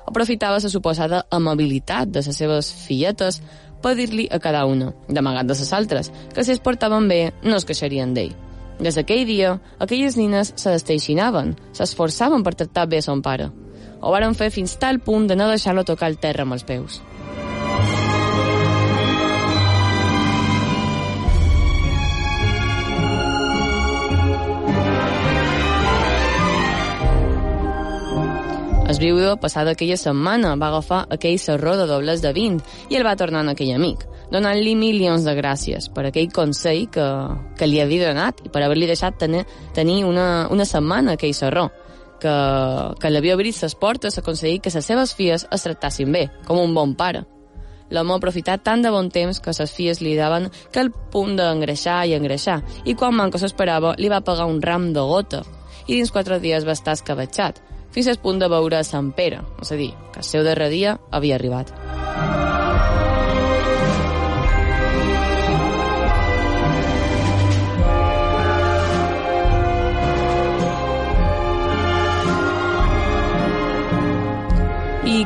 [0.07, 3.41] Aprofitava la suposada amabilitat de les seves filletes
[3.83, 7.57] per dir-li a cada una, d'amagat de les altres, que si es portaven bé no
[7.57, 8.48] es queixarien d'ell.
[8.79, 13.51] Des d'aquell dia, aquelles nines se desteixinaven, s'esforçaven per tractar bé son pare.
[14.01, 17.03] Ho varen fer fins tal punt de no deixar-lo tocar el terra amb els peus.
[28.89, 33.05] El viudo, passada aquella setmana, va agafar aquell serró de dobles de 20 i el
[33.05, 37.07] va tornar a aquell amic, donant-li milions de gràcies per aquell consell que,
[37.59, 41.69] que li havia donat i per haver-li deixat tenir, tenir una, una setmana aquell serró
[42.21, 42.35] que,
[43.01, 46.61] que l'havia obrit les portes a aconseguir que les seves filles es tractassin bé, com
[46.61, 47.25] un bon pare.
[47.95, 52.03] L'home aprofitat tant de bon temps que les filles li daven que el punt d'engreixar
[52.07, 55.43] i engreixar, i quan manco s'esperava li va pagar un ram de gota,
[55.87, 57.63] i dins quatre dies va estar escabetxat,
[57.95, 60.99] fins al punt de veure Sant Pere, és a dir, que el seu darrer dia
[61.11, 61.78] havia arribat.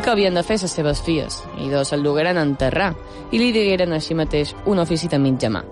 [0.02, 2.90] Que havien de fer les seves filles, i dos el dugueren a enterrar,
[3.30, 5.62] i li digueren així mateix un ofici de mitja mà.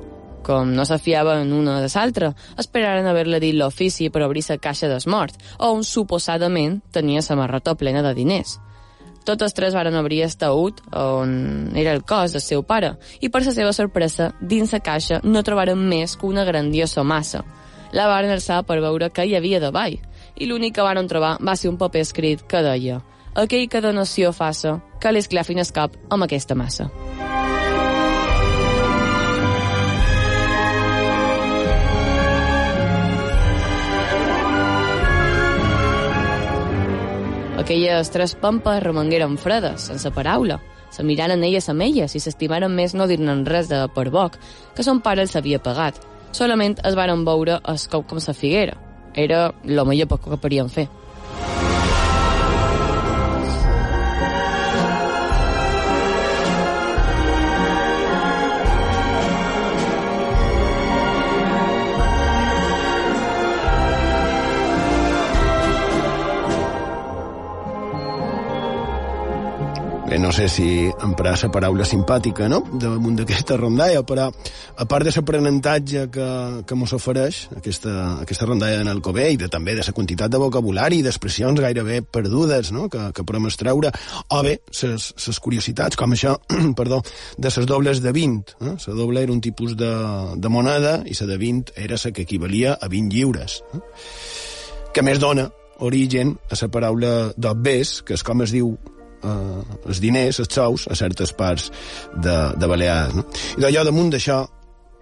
[0.46, 2.30] Com no se fiaven una de l'altra,
[2.62, 8.02] esperaren haver-li dit l'ofici per obrir la caixa d'esmort, on suposadament tenia la marrota plena
[8.06, 8.60] de diners.
[9.26, 13.44] Totes tres varen obrir el taüt on era el cos del seu pare, i per
[13.44, 17.42] la seva sorpresa, dins la caixa no trobaren més que una grandiosa massa.
[17.92, 19.98] La varen alçar per veure què hi havia davall,
[20.36, 23.02] i l'únic que varen trobar va ser un paper escrit que deia
[23.34, 26.90] aquell que donació faça, que l'esclafin el cap amb aquesta massa.
[37.60, 40.58] Aquelles tres pampes romangueren fredes, sense paraula.
[40.90, 44.40] Se miraren elles amb elles i s'estimaren més no dir-ne res de per boc,
[44.74, 46.00] que son pare els havia pagat.
[46.32, 48.76] solament es varen veure el cop com la figuera.
[49.14, 50.88] Era el millor poc que podien fer.
[70.10, 75.06] Bé, no sé si emprar la paraula simpàtica, no?, damunt d'aquesta rondalla, però a part
[75.06, 76.26] de l'aprenentatge que,
[76.66, 77.92] que mos ofereix aquesta,
[78.24, 81.62] aquesta rondalla en el Cové i de, també de la quantitat de vocabulari i d'expressions
[81.62, 83.94] gairebé perdudes, no?, que, que podem extreure,
[84.34, 86.34] o bé, les curiositats, com això,
[86.82, 87.04] perdó,
[87.38, 88.58] de les dobles de 20.
[88.66, 88.76] Eh?
[88.90, 89.94] La doble era un tipus de,
[90.34, 93.60] de moneda i la de 20 era la que equivalia a 20 lliures.
[93.78, 93.86] Eh?
[94.90, 98.74] Que més dona origen a la paraula d'obbers, que és com es diu
[99.22, 101.70] eh, els diners, els sous, a certes parts
[102.14, 103.16] de, de Balears.
[103.16, 103.26] No?
[103.59, 104.42] I d'allò, damunt d'això,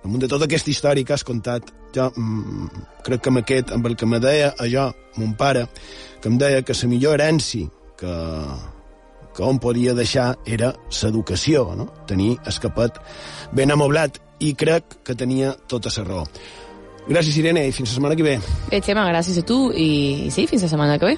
[0.04, 3.88] damunt de tota aquesta història que has contat, jo mm, crec que amb aquest, amb
[3.90, 5.66] el que me deia allò, mon pare,
[6.22, 8.14] que em deia que la millor herència que,
[9.34, 11.90] que on podia deixar era l'educació, no?
[12.06, 13.00] tenir escapat
[13.52, 16.26] ben amoblat, i crec que tenia tota la raó.
[17.08, 18.36] Gràcies, Irene, i fins la setmana que ve.
[18.68, 19.88] Bé, Xema, gràcies a tu i,
[20.28, 21.16] i sí, fins la setmana que ve.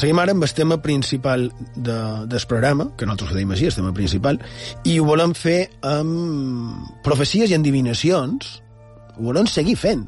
[0.00, 1.98] Seguim ara amb el tema principal de,
[2.30, 4.40] del programa, que nosaltres ho deim així, el tema principal,
[4.88, 8.56] i ho volem fer amb profecies i endivinacions,
[9.16, 10.06] ho volem seguir fent.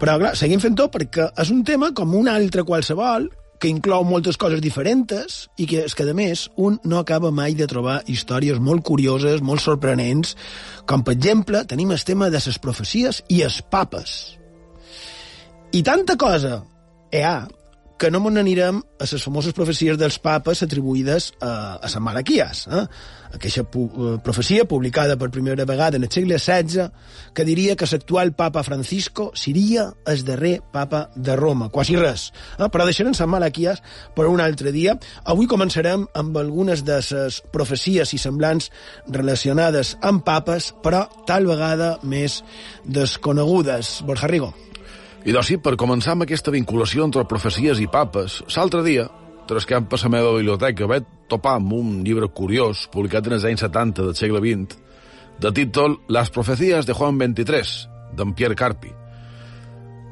[0.00, 3.28] Però, clar, seguim fent-ho perquè és un tema com un altre qualsevol,
[3.60, 7.54] que inclou moltes coses diferents i que, és que, a més, un no acaba mai
[7.54, 10.32] de trobar històries molt curioses, molt sorprenents,
[10.88, 14.16] com, per exemple, tenim el tema de les profecies i els papes.
[15.76, 16.62] I tanta cosa
[17.12, 17.36] hi ha
[18.00, 22.62] que no m'on anirem a les famoses profecies dels papes atribuïdes a, a Sant Malaquias.
[22.72, 22.84] Eh?
[23.36, 23.84] Aquesta pu
[24.24, 26.88] profecia, publicada per primera vegada en el segle XVI,
[27.36, 32.30] que diria que l'actual papa Francisco seria el darrer papa de Roma, quasi res.
[32.56, 32.70] Eh?
[32.72, 33.84] Però deixarem Sant Malaquias
[34.16, 34.96] per un altre dia.
[35.28, 38.72] Avui començarem amb algunes de les profecies i semblants
[39.12, 42.40] relacionades amb papes, però tal vegada més
[42.88, 44.00] desconegudes.
[44.08, 44.54] Borja Rigo.
[45.20, 49.04] I sí, per començar amb aquesta vinculació entre profecies i papes, l'altre dia,
[49.46, 53.60] trascant per la meva biblioteca, vaig topar amb un llibre curiós, publicat en els anys
[53.66, 54.78] 70 del segle XX,
[55.40, 58.94] de títol Las profecías de Juan XXIII, d'en Pierre Carpi.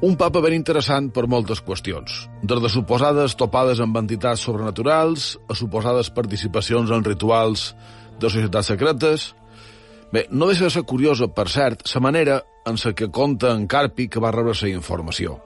[0.05, 5.57] Un papa ben interessant per moltes qüestions, des de suposades topades amb entitats sobrenaturals a
[5.57, 7.73] suposades participacions en rituals
[8.21, 9.33] de societats secretes,
[10.09, 13.67] Bé, no deixa de ser curiosa, per cert, la manera en la que conta en
[13.67, 15.39] Carpi que va rebre la informació.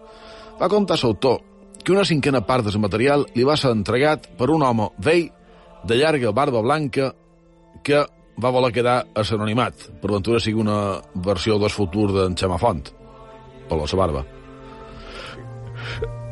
[0.60, 1.42] Va contar l'autor
[1.84, 5.30] que una cinquena part del material li va ser entregat per un home vell,
[5.84, 7.14] de llarga barba blanca,
[7.84, 8.06] que
[8.40, 9.90] va voler quedar a l'anonimat.
[10.02, 12.88] Per ventura sigui una versió del futur d'en Xema Font,
[13.68, 14.24] per la barba.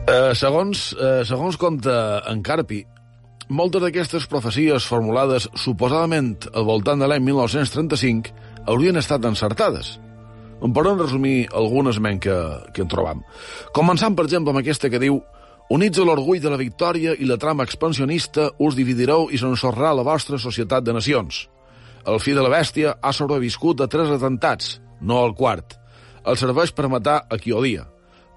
[0.07, 2.85] Eh, segons, eh, segons conta en Carpi,
[3.49, 8.31] moltes d'aquestes profecies formulades suposadament al voltant de l'any 1935
[8.65, 9.99] haurien estat encertades.
[10.61, 12.35] En podem resumir algunes men que,
[12.73, 13.23] que en trobam.
[13.73, 15.21] Començant, per exemple, amb aquesta que diu
[15.71, 20.03] Units a l'orgull de la victòria i la trama expansionista, us dividireu i s'ensorrarà la
[20.03, 21.45] vostra societat de nacions.
[22.03, 25.77] El fill de la bèstia ha sobreviscut a tres atentats, no al quart.
[26.27, 27.85] El serveix per matar a qui odia.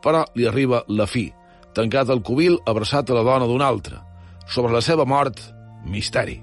[0.04, 1.26] Però li arriba la fi,
[1.74, 3.98] tancat al cubil abraçat a la dona d'un altre.
[4.46, 5.40] Sobre la seva mort,
[5.90, 6.38] misteri.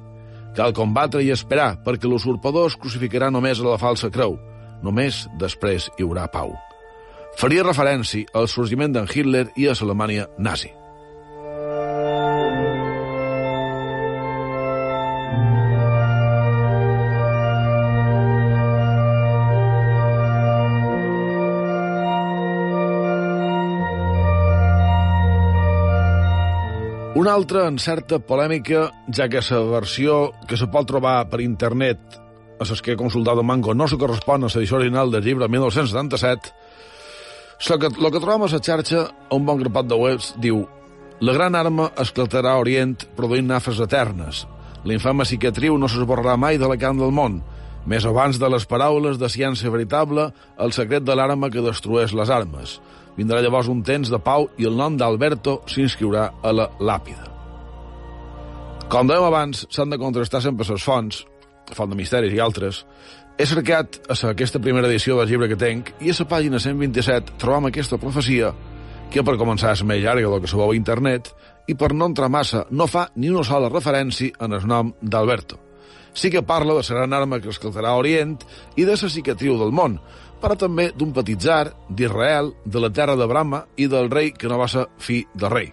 [0.57, 4.36] Cal combatre i esperar, perquè l'usurpador es crucificarà només a la falsa creu.
[4.82, 6.55] Només després hi haurà pau.
[7.39, 10.73] Faria referència al sorgiment d'en Hitler i a l'Alemanya nazi.
[27.21, 32.20] Una altra en certa polèmica, ja que la versió que se pot trobar per internet
[32.62, 35.47] a les que he consultat a Mango no se correspon a l'edició original del llibre
[35.49, 36.51] 1977,
[37.70, 40.68] el que, lo que trobem a la xarxa, un bon grapat de webs, diu
[41.22, 44.45] la gran arma esclatarà a Orient produint nafes eternes.
[44.86, 47.41] L'infame cicatriu no s'esborrarà mai de la carn del món.
[47.86, 52.30] Més abans de les paraules de ciència veritable, el secret de l'arma que destrueix les
[52.30, 52.80] armes.
[53.18, 57.30] Vindrà llavors un temps de pau i el nom d'Alberto s'inscriurà a la làpida.
[58.89, 61.22] Com dèiem abans, s'han de contrastar sempre les fonts,
[61.76, 62.84] Font de Misteris i altres.
[63.38, 67.39] He cercat a aquesta primera edició del llibre que tenc i a la pàgina 127
[67.41, 68.51] trobam aquesta profecia
[69.11, 71.32] que per començar és més llarga del que se veu a internet
[71.67, 75.59] i per no entrar massa no fa ni una sola referència en el nom d'Alberto.
[76.13, 78.38] Sí que parla de la gran arma que escaltarà a Orient
[78.76, 79.99] i de la cicatriu del món,
[80.41, 84.49] però també d'un petit zar, d'Israel, de la terra de Brahma i del rei que
[84.49, 85.72] no va ser fi del rei.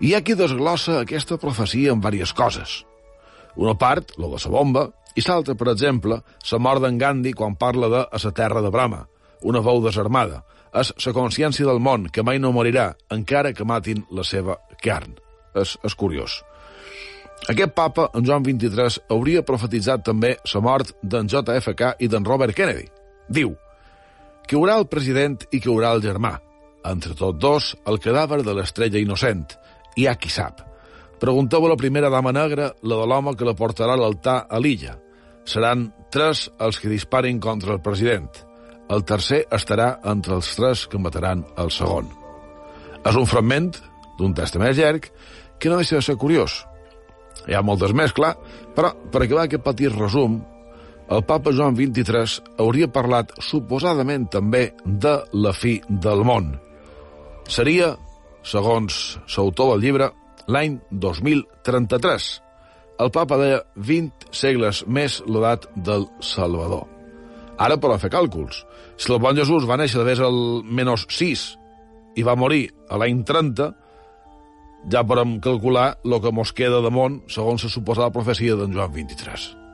[0.00, 2.87] Hi ha qui desglossa aquesta profecia en diverses coses.
[3.58, 4.84] Una part, la de la bomba,
[5.18, 8.70] i l'altra, per exemple, la mort d'en Gandhi quan parla de a la terra de
[8.70, 9.06] Brahma,
[9.42, 10.44] una veu desarmada.
[10.78, 15.16] És la consciència del món, que mai no morirà, encara que matin la seva carn.
[15.56, 16.42] És, és curiós.
[17.48, 22.54] Aquest papa, en Joan XXIII, hauria profetitzat també la mort d'en JFK i d'en Robert
[22.54, 22.86] Kennedy.
[23.28, 23.54] Diu,
[24.46, 26.36] que haurà el president i que haurà el germà.
[26.86, 29.46] Entre tots dos, el cadàver de l'estrella innocent.
[29.96, 30.67] Hi ha qui sap.
[31.18, 34.60] Pregunteu a la primera dama negra, la de l'home que la portarà a l'altar a
[34.62, 34.94] l'illa.
[35.48, 38.28] Seran tres els que disparin contra el president.
[38.88, 42.06] El tercer estarà entre els tres que mataran el segon.
[43.02, 43.72] És un fragment
[44.18, 45.10] d'un més llarg
[45.58, 46.64] que no deixa de ser curiós.
[47.48, 48.36] Hi ha moltes més, clar,
[48.76, 50.38] però per acabar aquest petit resum,
[51.10, 56.52] el papa Joan XXIII hauria parlat suposadament també de la fi del món.
[57.48, 57.94] Seria,
[58.44, 60.10] segons l'autor del llibre,
[60.48, 62.28] l'any 2033.
[62.98, 66.88] El papa deia 20 segles més l'edat del Salvador.
[67.58, 68.62] Ara podem fer càlculs.
[68.98, 71.44] Si el bon Jesús va néixer des del menys 6
[72.18, 73.70] i va morir a l'any 30,
[74.90, 78.94] ja podem calcular el que mos queda de món segons la suposada profecia d'en Joan
[78.94, 79.67] 23.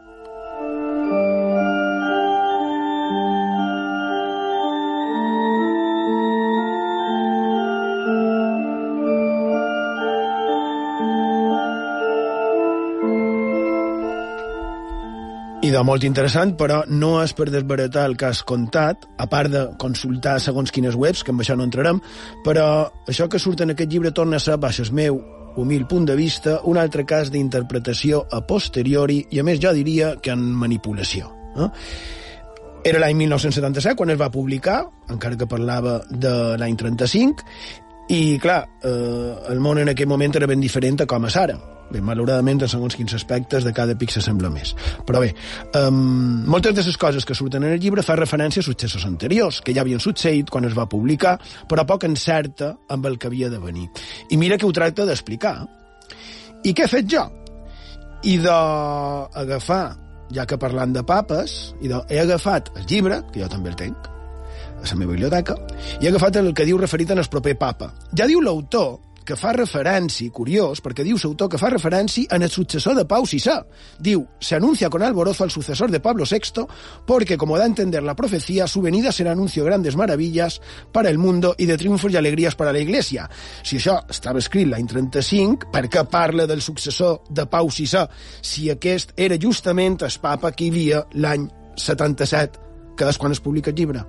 [15.65, 19.49] I de molt interessant, però no és per desbaratar el que has contat, a part
[19.49, 22.03] de consultar segons quines webs, que amb això no entrarem,
[22.45, 22.67] però
[23.09, 25.23] això que surt en aquest llibre torna a ser, baix el meu
[25.57, 30.19] humil punt de vista, un altre cas d'interpretació a posteriori i, a més, jo diria
[30.21, 31.33] que en manipulació.
[31.57, 31.73] Eh?
[32.93, 34.83] Era l'any 1977 quan es va publicar,
[35.17, 37.53] encara que parlava de l'any 35,
[38.13, 41.57] i, clar, eh, el món en aquell moment era ben diferent a com és ara
[41.93, 44.73] Bé, malauradament, en segons quins aspectes de cada pic s'assembla més.
[45.07, 45.35] Però bé,
[45.79, 49.61] um, moltes de les coses que surten en el llibre fa referència a successos anteriors,
[49.61, 51.37] que ja havien succeït quan es va publicar,
[51.69, 53.91] però poc encerta amb el que havia de venir.
[54.31, 55.59] I mira que ho tracta d'explicar.
[56.65, 57.27] I què he fet jo?
[58.25, 59.85] I d'agafar,
[60.33, 63.77] ja que parlant de papes, i de, he agafat el llibre, que jo també el
[63.77, 64.09] tenc,
[64.75, 65.59] a la meva biblioteca,
[66.01, 67.93] i he agafat el que diu referit en el proper papa.
[68.17, 72.51] Ja diu l'autor que fa referència, curiós, perquè diu l'autor que fa referència en el
[72.53, 73.63] successor de Pau Sisá.
[73.99, 76.67] Diu, se anuncia con alborozo al sucesor de Pablo VI,
[77.07, 80.61] porque, como da a entender la profecía, su venida será anuncio de grandes maravillas
[80.93, 83.29] para el mundo y de triunfos y alegrías para la Iglesia.
[83.63, 88.09] Si això estava escrit l'any 35, per què parla del successor de Pau Sisá,
[88.43, 92.61] si aquest era justament el papa que hi havia l'any 77,
[92.99, 94.05] que és quan es publica el llibre?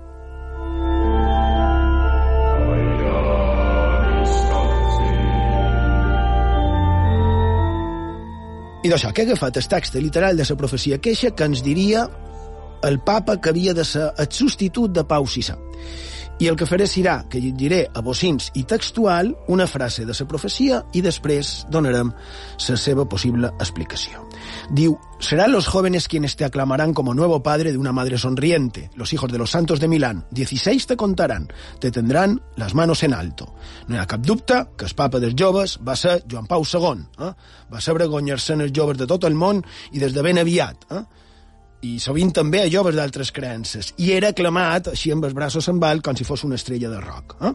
[8.86, 12.04] I d'això, que he agafat el text literal de la profecia queixa que ens diria
[12.86, 15.56] el papa que havia de ser el substitut de Pau Sisà.
[16.36, 20.28] I el que faré serà que llegiré a bocins i textual una frase de la
[20.28, 24.26] profecia i després donarem la seva possible explicació.
[24.76, 28.90] Diu, serán los jóvenes quienes te aclamarán como nuevo padre de una madre sonriente.
[28.96, 31.48] Los hijos de los santos de Milán, 16 te contarán,
[31.80, 33.56] te tendrán las manos en alto.
[33.88, 37.06] No hi ha cap dubte que el papa dels joves va ser Joan Pau II.
[37.20, 37.32] Eh?
[37.72, 39.64] Va saber guanyar-se els joves de tot el món
[39.94, 40.84] i des de ben aviat.
[40.92, 41.06] Eh?
[41.86, 45.80] I sovint també a joves d'altres creences, i era aclamat així amb els braços en
[45.82, 47.38] val com si fos una estrella de rock.
[47.42, 47.52] Eh?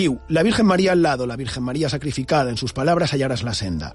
[0.00, 3.54] Diu, la Virgen María al lado, la Virgen María sacrificada, en sus palabras hallarás la
[3.54, 3.94] senda.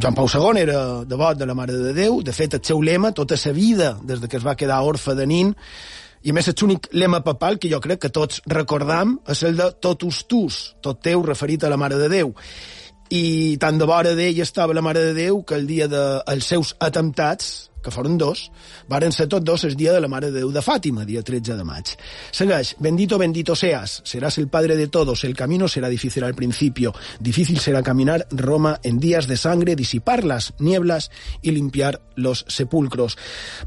[0.00, 3.12] Joan Pau II era devot de la Mare de Déu, de fet el seu lema
[3.12, 5.54] tota la vida, des de que es va quedar orfe de nin,
[6.22, 10.24] i més l'únic lema papal que jo crec que tots recordam és el de totus
[10.26, 12.34] tus, tot teu referit a la Mare de Déu
[13.14, 16.44] i tant de vora d'ell estava la Mare de Déu que el dia dels de,
[16.44, 18.48] seus atemptats que foren dos,
[18.88, 21.56] varen ser tots dos el dia de la Mare de Déu de Fàtima, dia 13
[21.56, 21.94] de maig.
[22.32, 26.94] Segueix, bendito, bendito seas, serás el padre de todos, el camino será difícil al principio,
[27.20, 31.10] difícil será caminar Roma en días de sangre, disipar las nieblas
[31.42, 33.16] y limpiar los sepulcros.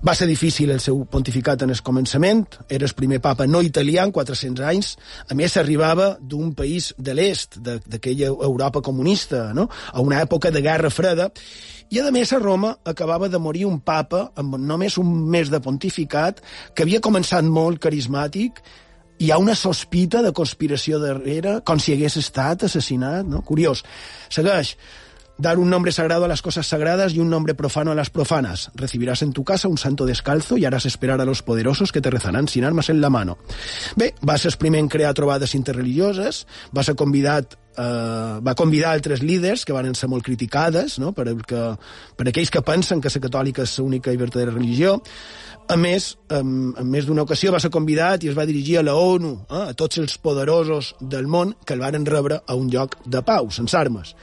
[0.06, 4.04] Va ser difícil el seu pontificat en el començament, era el primer papa no italià
[4.06, 4.96] en 400 anys,
[5.30, 9.70] a més arribava d'un país de l'est, d'aquella Europa comunista, no?
[9.92, 11.32] a una època de guerra freda,
[11.92, 15.60] i, a més, a Roma acabava de morir un papa amb només un mes de
[15.60, 16.40] pontificat
[16.74, 18.64] que havia començat molt carismàtic
[19.22, 23.44] hi ha una sospita de conspiració darrere, com si hagués estat assassinat, no?
[23.46, 23.84] Curiós.
[24.34, 24.78] Segueix.
[25.42, 28.70] Dar un nombre sagrado a las cosas sagradas y un nombre profano a las profanas.
[28.76, 32.10] Recibirás en tu casa un santo descalzo y harás esperar a los poderosos que te
[32.10, 33.38] rezarán sin armas en la mano.
[33.96, 38.92] Bé, va ser el primer en crear trobades interreligioses, va ser convidat eh, va convidar
[38.92, 41.12] altres líders que van ser molt criticades no?
[41.14, 41.64] per, que,
[42.18, 45.00] per aquells que pensen que la catòlica és l'única i verdadera religió.
[45.72, 48.84] A més, en, en més d'una ocasió va ser convidat i es va dirigir a
[48.84, 52.68] la ONU, eh, a tots els poderosos del món que el varen rebre a un
[52.72, 54.16] lloc de pau, sense armes.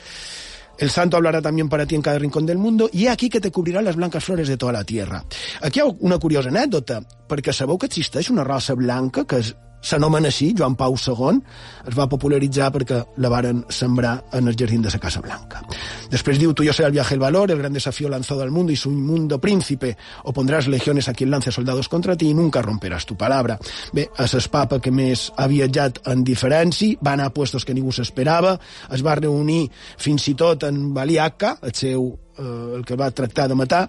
[0.79, 3.51] El santo hablará también para ti en cada rincón del mundo y aquí que te
[3.51, 5.25] cubrirán las blancas flores de toda la tierra.
[5.61, 9.57] Aquí hi ha una curiosa anècdota, perquè sabeu que existeix una raça blanca que és
[9.81, 11.41] s'anomena així, Joan Pau II,
[11.89, 15.63] es va popularitzar perquè la varen sembrar en el jardín de la Casa Blanca.
[16.11, 18.77] Després diu, tuyo será el viaje el valor, el gran desafío lanzado al mundo y
[18.77, 23.07] su inmundo príncipe, o pondràs legiones a quien lance soldados contra ti i nunca romperàs
[23.07, 23.59] tu palabra.
[23.93, 27.75] Bé, a el papa que més ha viatjat en diferència, va anar a puestos que
[27.75, 28.59] ningú s'esperava,
[28.93, 29.69] es va reunir
[29.99, 32.09] fins i tot en Baliaca, el seu
[32.39, 33.83] eh, el que va tractar de matar,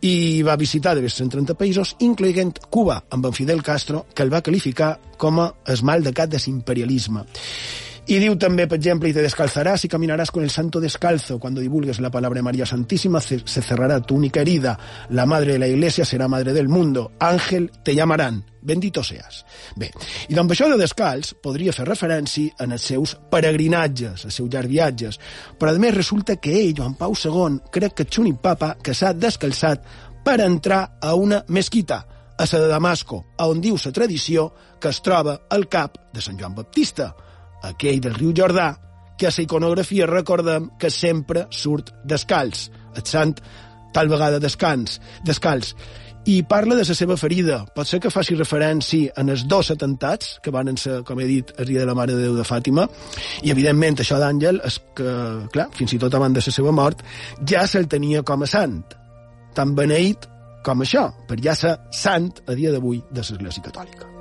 [0.00, 4.44] i va visitar de 130 països, incloent Cuba, amb en Fidel Castro, que el va
[4.44, 7.26] qualificar com a esmal de cat de l'imperialisme.
[8.06, 11.40] Y diu també, per exemple, y te descalzarás y caminarás con el santo descalzo.
[11.40, 14.78] Cuando divulgues la palabra de María Santísima, se cerrará tu única herida.
[15.10, 17.12] La madre de la iglesia será madre del mundo.
[17.18, 18.44] Ángel te llamarán.
[18.62, 19.44] Bendito seas.
[19.76, 19.92] Bé,
[20.26, 24.70] i doncs això de descalç podria fer referència en els seus peregrinatges, els seus llargs
[24.70, 25.20] viatges,
[25.58, 28.94] però a més resulta que ell, Joan Pau II, crec que és l'únic papa que
[28.94, 29.86] s'ha descalçat
[30.26, 32.00] per entrar a una mesquita,
[32.36, 34.50] a la de Damasco, on diu la tradició
[34.80, 37.14] que es troba al cap de Sant Joan Baptista,
[37.72, 38.72] aquell del riu Jordà,
[39.16, 43.36] que a la iconografia recordem que sempre surt descalç, el sant
[43.96, 45.72] tal vegada descans, descalç
[46.26, 47.60] i parla de la seva ferida.
[47.74, 51.52] Pot ser que faci referència en els dos atemptats, que van ser, com he dit,
[51.56, 52.88] el dia de la Mare de Déu de Fàtima,
[53.46, 55.12] i evidentment això d'Àngel és que,
[55.54, 57.06] clar, fins i tot abans de la seva mort,
[57.46, 58.82] ja se'l tenia com a sant,
[59.54, 60.26] tan beneït
[60.66, 64.15] com això, per ja ser sant a dia d'avui de l'Església Catòlica.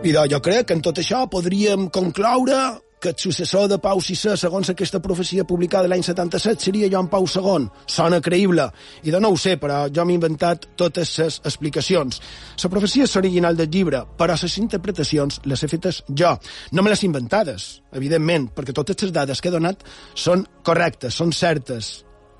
[0.00, 2.56] I doncs, jo crec que en tot això podríem concloure
[3.02, 7.26] que el successor de Pau VI, segons aquesta profecia publicada l'any 77, seria Joan Pau
[7.28, 7.66] II.
[7.84, 8.64] Sona creïble.
[9.04, 12.16] I de no ho sé, però jo m'he inventat totes les explicacions.
[12.64, 16.32] La profecia és original del llibre, però les interpretacions les he fetes jo.
[16.72, 19.84] No me les inventades, evidentment, perquè totes les dades que he donat
[20.14, 21.92] són correctes, són certes,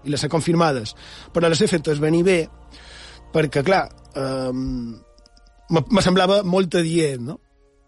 [0.08, 0.96] i les he confirmades.
[1.28, 2.40] Però les he fetes venir bé,
[3.36, 3.84] perquè, clar,
[4.16, 4.50] eh,
[5.76, 7.38] me semblava molt adient, no?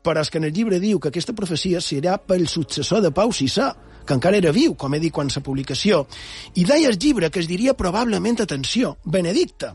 [0.03, 3.30] Però és que en el llibre diu que aquesta profecia serà pel successor de Pau
[3.30, 3.70] VI,
[4.07, 6.07] que encara era viu, com he dit quan sa publicació,
[6.59, 9.72] i deia el llibre que es diria probablement, atenció, Benedicte.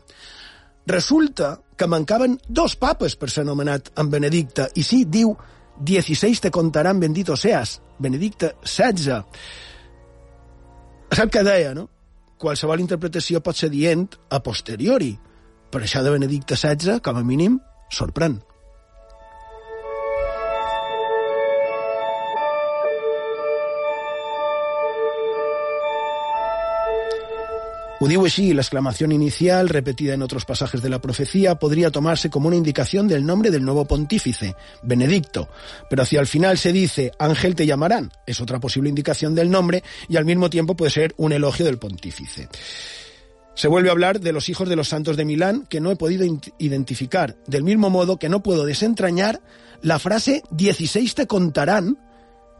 [0.88, 5.34] Resulta que mancaven dos papes per ser anomenat en Benedicte, i sí, diu,
[5.78, 9.22] 16 te contaran bendito seas, Benedicte 16.
[11.08, 11.88] Sap què deia, no?
[12.38, 15.14] Qualsevol interpretació pot ser dient a posteriori,
[15.72, 17.58] però això de Benedicte 16, com a mínim,
[17.94, 18.38] sorprèn.
[28.00, 32.56] Així, la exclamación inicial, repetida en otros pasajes de la profecía, podría tomarse como una
[32.56, 35.48] indicación del nombre del nuevo pontífice, Benedicto,
[35.90, 39.82] pero hacia el final se dice, ángel te llamarán, es otra posible indicación del nombre
[40.08, 42.48] y al mismo tiempo puede ser un elogio del pontífice.
[43.54, 45.96] Se vuelve a hablar de los hijos de los santos de Milán que no he
[45.96, 46.24] podido
[46.58, 49.40] identificar, del mismo modo que no puedo desentrañar
[49.82, 51.98] la frase 16 te contarán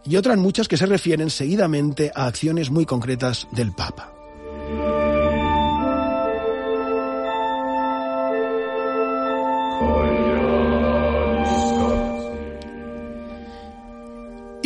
[0.04, 4.17] y otras muchas que se refieren seguidamente a acciones muy concretas del Papa.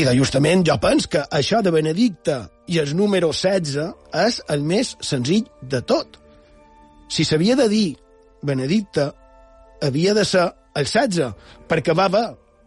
[0.03, 2.35] I de justament jo penso que això de Benedicte
[2.75, 3.85] i el número 16
[4.19, 6.17] és el més senzill de tot.
[7.07, 7.93] Si s'havia de dir
[8.43, 9.05] Benedicte,
[9.87, 11.29] havia de ser el 16,
[11.71, 12.25] perquè va haver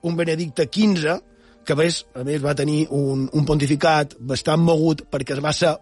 [0.08, 1.18] un Benedicte 15
[1.66, 5.52] que a més, a més va tenir un, un pontificat bastant mogut perquè es va
[5.52, 5.74] ser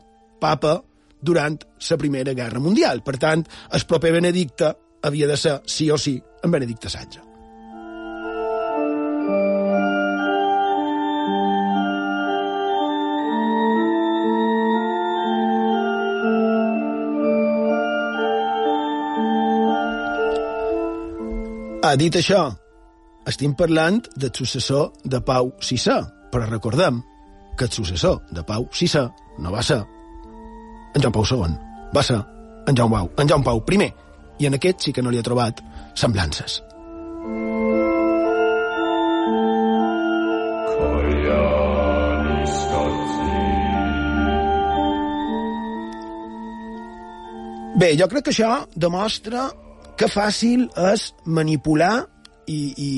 [0.41, 0.79] papa
[1.21, 3.03] durant la Primera Guerra Mundial.
[3.05, 4.73] Per tant, el proper Benedicte
[5.05, 7.32] havia de ser, sí o sí, en Benedicte XVI.
[21.83, 22.45] Ha dit això,
[23.27, 25.97] estem parlant del successor de Pau VI,
[26.31, 27.01] però recordem
[27.59, 29.01] que el successor de Pau VI
[29.43, 29.81] no va ser
[30.95, 31.57] en Joan Pau II,
[31.91, 32.21] va ser
[32.71, 33.89] en Joan Pau, en Joan Pau I,
[34.39, 35.59] i en aquest sí que no li ha trobat
[35.93, 36.61] semblances.
[47.75, 49.49] Bé, jo crec que això demostra
[50.03, 52.03] que fàcil és manipular
[52.51, 52.93] i, i,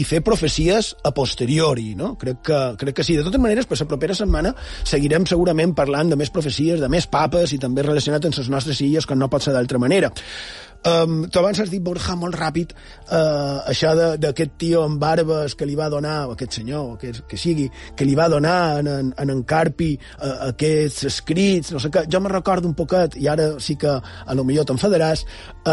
[0.00, 2.14] i fer profecies a posteriori, no?
[2.16, 3.16] Crec que, crec que sí.
[3.18, 4.54] De totes maneres, per la propera setmana
[4.88, 8.80] seguirem segurament parlant de més profecies, de més papes i també relacionat amb les nostres
[8.86, 10.08] illes, que no pot ser d'altra manera.
[10.86, 12.72] Um, tu abans has dit, Borja, molt ràpid,
[13.10, 13.90] uh, això
[14.22, 17.66] d'aquest tio amb barbes que li va donar, o aquest senyor, que, que sigui,
[17.98, 22.04] que li va donar en, en, en, en Carpi uh, aquests escrits, no sé què.
[22.12, 25.24] Jo me recordo un poquet, i ara sí que a lo millor t'enfadaràs,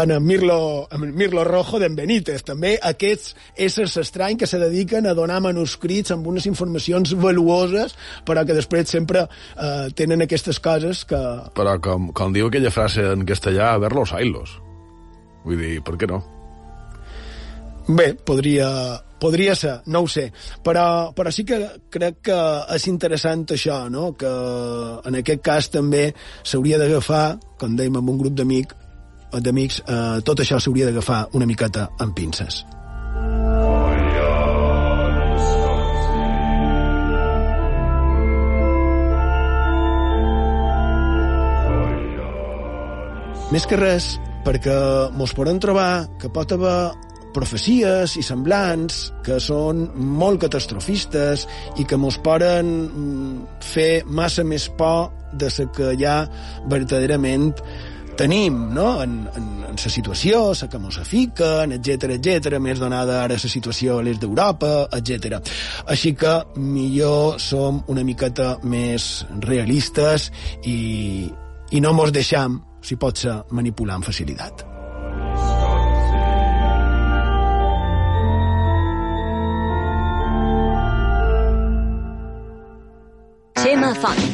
[0.02, 2.42] en en Mirlo, en Mirlo Rojo d'en Benítez.
[2.46, 7.94] També aquests éssers estranys que se dediquen a donar manuscrits amb unes informacions valuoses,
[8.26, 11.22] però que després sempre uh, tenen aquestes coses que...
[11.54, 14.58] Però com, com diu aquella frase en castellà, a ver los ailos.
[15.44, 16.22] Vull dir, per què no?
[17.84, 18.68] Bé, podria,
[19.20, 20.30] podria ser, no ho sé,
[20.64, 21.58] però, però sí que
[21.92, 22.38] crec que
[22.72, 24.14] és interessant això, no?
[24.16, 24.30] que
[25.04, 26.06] en aquest cas també
[26.40, 27.26] s'hauria d'agafar,
[27.60, 28.72] com dèiem amb un grup d'amic,
[29.34, 32.64] d'amics, eh, tot això s'hauria d'agafar una miqueta amb pinces.
[43.52, 44.14] Més que res,
[44.44, 44.76] perquè
[45.16, 46.92] mos podem trobar que pot haver
[47.34, 51.48] profecies i semblants que són molt catastrofistes
[51.82, 56.20] i que mos poden mm, fer massa més por de la que ja
[56.70, 57.50] verdaderament
[58.14, 59.02] tenim no?
[59.02, 63.50] en, en, en la situació, la que mos afiquen, etc etc més donada ara la
[63.50, 65.40] situació a l'est d'Europa, etc.
[65.90, 70.30] Així que millor som una miqueta més realistes
[70.62, 71.26] i,
[71.74, 74.64] i no mos deixam si pot ser manipular amb facilitat.
[83.64, 84.24] Xema Font.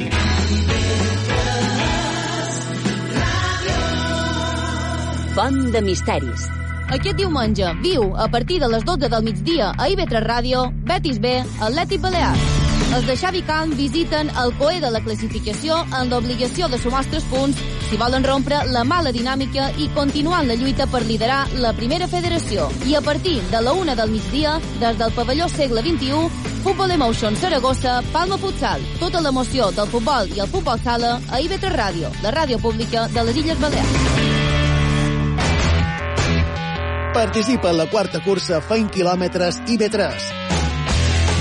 [5.36, 6.48] Font de misteris.
[6.90, 11.38] Aquest diumenge, viu, a partir de les 12 del migdia, a IB3 Ràdio, Betis B,
[11.62, 12.59] Atlètic Balears.
[12.90, 17.10] Els de Xavi Can visiten el coe de la classificació amb l'obligació de sumar els
[17.12, 21.70] tres punts si volen rompre la mala dinàmica i continuar la lluita per liderar la
[21.72, 22.66] primera federació.
[22.90, 27.36] I a partir de la una del migdia, des del pavelló segle XXI, Futbol Emotion
[27.36, 28.82] Saragossa, Palma Futsal.
[28.98, 33.24] Tota l'emoció del futbol i el futbol sala a IB3 Ràdio, la ràdio pública de
[33.24, 33.98] les Illes Balears.
[37.14, 40.59] Participa en la quarta cursa Feint quilòmetres IB3.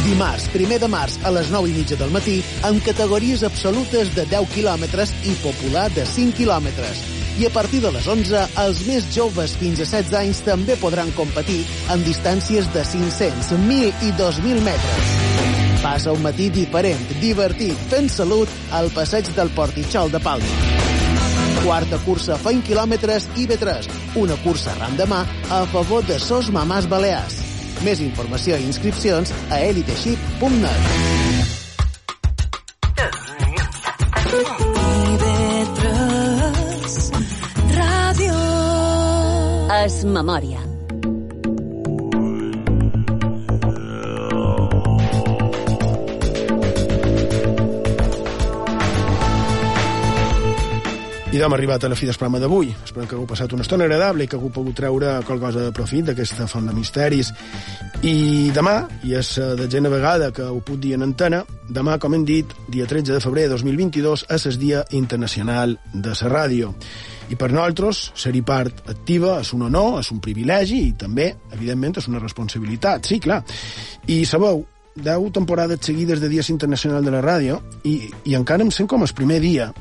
[0.09, 4.23] Dimarts, primer de març, a les 9 i mitja del matí, amb categories absolutes de
[4.31, 7.03] 10 quilòmetres i popular de 5 quilòmetres.
[7.37, 11.13] I a partir de les 11, els més joves fins a 16 anys també podran
[11.13, 11.59] competir
[11.93, 15.13] en distàncies de 500, 1.000 i 2.000 metres.
[15.83, 18.49] Passa un matí diferent, divertit, fent salut
[18.79, 20.57] al passeig del Portitxol de Palma.
[21.61, 23.93] Quarta cursa Feint quilòmetres IB3,
[24.25, 25.21] una cursa ram de mà
[25.53, 27.38] a favor de sos mamàs balears.
[27.85, 31.57] Més informació i inscripcions a eliteship.net.
[39.79, 40.68] Es memòria.
[51.39, 52.73] I hem arribat a la fi del programa d'avui.
[52.83, 56.09] Esperem que hagueu passat una estona agradable i que hagueu pogut treure cosa de profit
[56.09, 57.29] d'aquesta font de misteris.
[58.03, 58.73] I demà,
[59.07, 62.51] i és la detzena vegada que ho puc dir en antena, demà, com hem dit,
[62.67, 66.75] dia 13 de febrer de 2022, és el Dia Internacional de la Ràdio.
[67.31, 72.01] I per nosaltres, ser-hi part activa és un honor, és un privilegi i també, evidentment,
[72.03, 73.07] és una responsabilitat.
[73.07, 73.45] Sí, clar.
[74.11, 74.65] I sabeu,
[74.99, 79.07] 10 temporades seguides de Dies Internacional de la Ràdio i, i encara em sent com
[79.07, 79.71] el primer dia.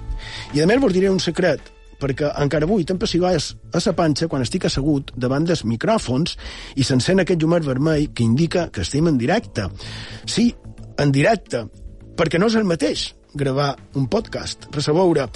[0.55, 4.29] I a més vos diré un secret, perquè encara avui te'n pessigolles a la panxa
[4.31, 6.37] quan estic assegut davant dels micròfons
[6.77, 9.67] i s'encén aquest llumet vermell que indica que estem en directe.
[10.27, 10.53] Sí,
[10.99, 11.65] en directe,
[12.19, 14.69] perquè no és el mateix gravar un podcast.
[14.75, 15.29] Res a veure.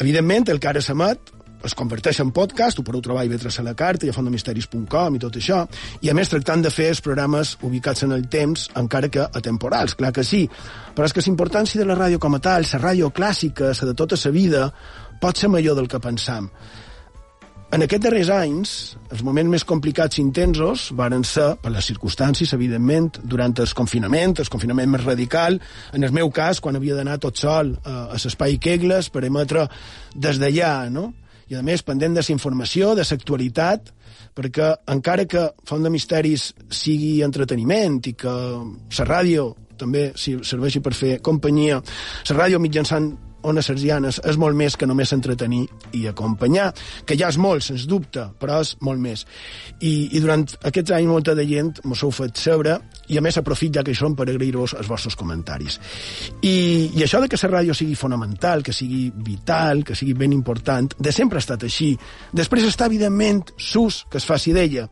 [0.00, 1.31] Evidentment, el que ara s'emet
[1.64, 5.16] es converteix en podcast, ho podeu trobar a Ivetres a la carta i a fondemisteris.com
[5.16, 5.62] i tot això,
[6.02, 9.96] i a més tractant de fer els programes ubicats en el temps, encara que atemporals,
[9.98, 10.44] clar que sí.
[10.94, 13.90] Però és que la importància de la ràdio com a tal, la ràdio clàssica, la
[13.92, 14.70] de tota la vida,
[15.20, 16.50] pot ser millor del que pensam.
[17.72, 18.70] En aquests darrers anys,
[19.08, 24.34] els moments més complicats i intensos varen ser, per les circumstàncies, evidentment, durant el confinament,
[24.42, 25.56] el confinament més radical,
[25.96, 29.64] en el meu cas, quan havia d'anar tot sol a, a l'espai Kegles per emetre
[30.12, 31.06] des d'allà, no?
[31.52, 33.90] I a més pendent de la informació, de l'actualitat,
[34.32, 40.94] perquè encara que Font de Misteris sigui entreteniment i que la ràdio també serveixi per
[40.96, 41.82] fer companyia,
[42.30, 43.10] la ràdio mitjançant
[43.48, 45.64] ones sergianes és molt més que només entretenir
[45.96, 46.70] i acompanyar,
[47.06, 49.24] que ja és molt, sens dubte, però és molt més.
[49.80, 52.78] I, i durant aquests anys molta de gent mos heu fet saber,
[53.12, 55.78] i a més aprofit ja que hi som per agrair-vos els vostres comentaris.
[56.40, 56.54] I,
[56.96, 60.94] I això de que la ràdio sigui fonamental, que sigui vital, que sigui ben important,
[60.98, 61.92] de sempre ha estat així.
[62.32, 64.88] Després està, evidentment, sus que es faci d'ella.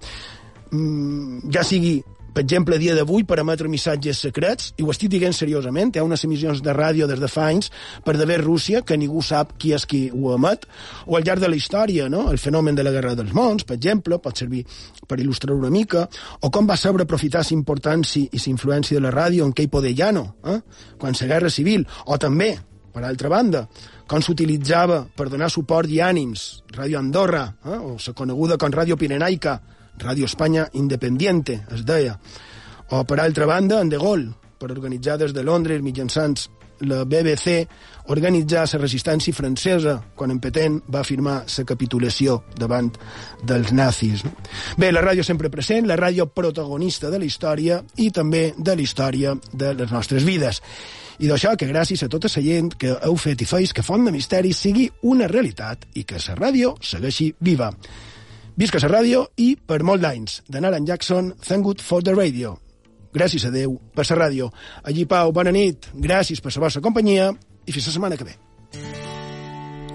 [0.70, 1.98] Mm, ja sigui
[2.34, 6.06] per exemple, dia d'avui, per emetre missatges secrets, i ho estic dient seriosament, hi ha
[6.06, 7.70] unes emissions de ràdio des de fa anys
[8.06, 10.66] per d'haver Rússia, que ningú sap qui és qui ho emet,
[11.06, 12.28] o al llarg de la història, no?
[12.30, 14.64] el fenomen de la Guerra dels Mons, per exemple, pot servir
[15.08, 16.06] per il·lustrar una mica,
[16.40, 19.82] o com va saber aprofitar la importància i la influència de la ràdio en Queipo
[19.82, 20.60] de Llano, eh?
[20.98, 22.54] quan la Guerra Civil, o també,
[22.90, 23.66] per altra banda,
[24.10, 27.78] com s'utilitzava per donar suport i ànims, Ràdio Andorra, eh?
[27.78, 29.60] o la coneguda com Ràdio Pirenaica,
[30.00, 32.16] Ràdio Espanya Independiente, es deia.
[32.90, 36.36] O, per altra banda, en De Gaulle, per organitzar des de Londres, mitjançant
[36.80, 37.66] la BBC,
[38.08, 42.90] organitzar la resistència francesa quan en Petain va firmar la capitulació davant
[43.44, 44.24] dels nazis.
[44.80, 48.82] Bé, la ràdio sempre present, la ràdio protagonista de la història i també de la
[48.82, 50.62] història de les nostres vides.
[51.20, 54.06] I d'això que gràcies a tota la gent que heu fet i feis que Font
[54.06, 57.68] de Misteri sigui una realitat i que la ràdio segueixi viva.
[58.60, 62.58] Visca la ràdio i, per molt d'anys, de Naran Jackson, Thank God for the Radio.
[63.14, 64.50] Gràcies a Déu per la ràdio.
[64.84, 65.88] Allí, Pau, bona nit.
[65.94, 67.30] Gràcies per la vostra companyia
[67.64, 68.36] i fins la setmana que ve.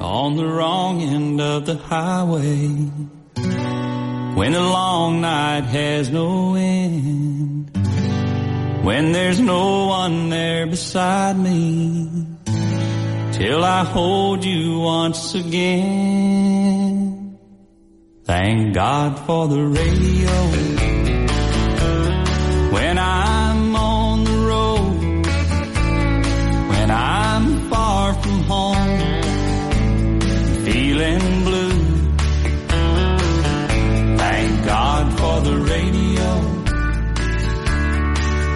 [0.02, 2.90] On the wrong end of the highway
[4.36, 7.70] When a long night has no end
[8.84, 12.10] When there's no one there beside me
[13.32, 17.15] Till I hold you once again
[18.26, 20.36] Thank God for the radio.
[22.74, 25.28] When I'm on the road,
[26.72, 29.00] when I'm far from home,
[30.66, 31.80] feeling blue.
[34.18, 36.30] Thank God for the radio.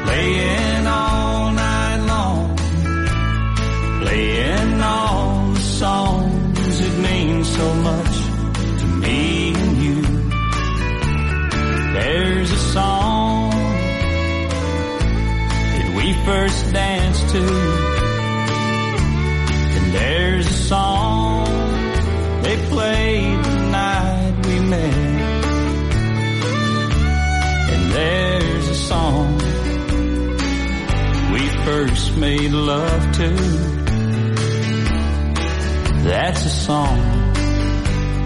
[0.06, 2.58] Playing all night long,
[4.02, 8.09] playing all the songs that mean so much
[16.50, 17.44] first danced to.
[19.78, 21.46] And there's a song
[22.42, 24.94] they played the night we met.
[27.74, 29.38] And there's a song
[31.34, 33.30] we first made love to.
[36.04, 37.00] That's a song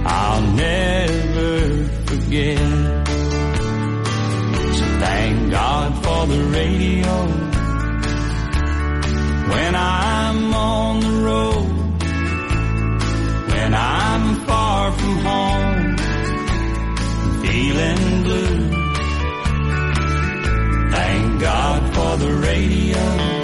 [0.05, 3.07] I'll never forget.
[4.77, 7.42] So thank God for the radio
[9.53, 11.67] when I'm on the road,
[13.51, 15.97] when I'm far from home,
[17.43, 18.69] feeling blue.
[20.91, 23.42] Thank God for the radio.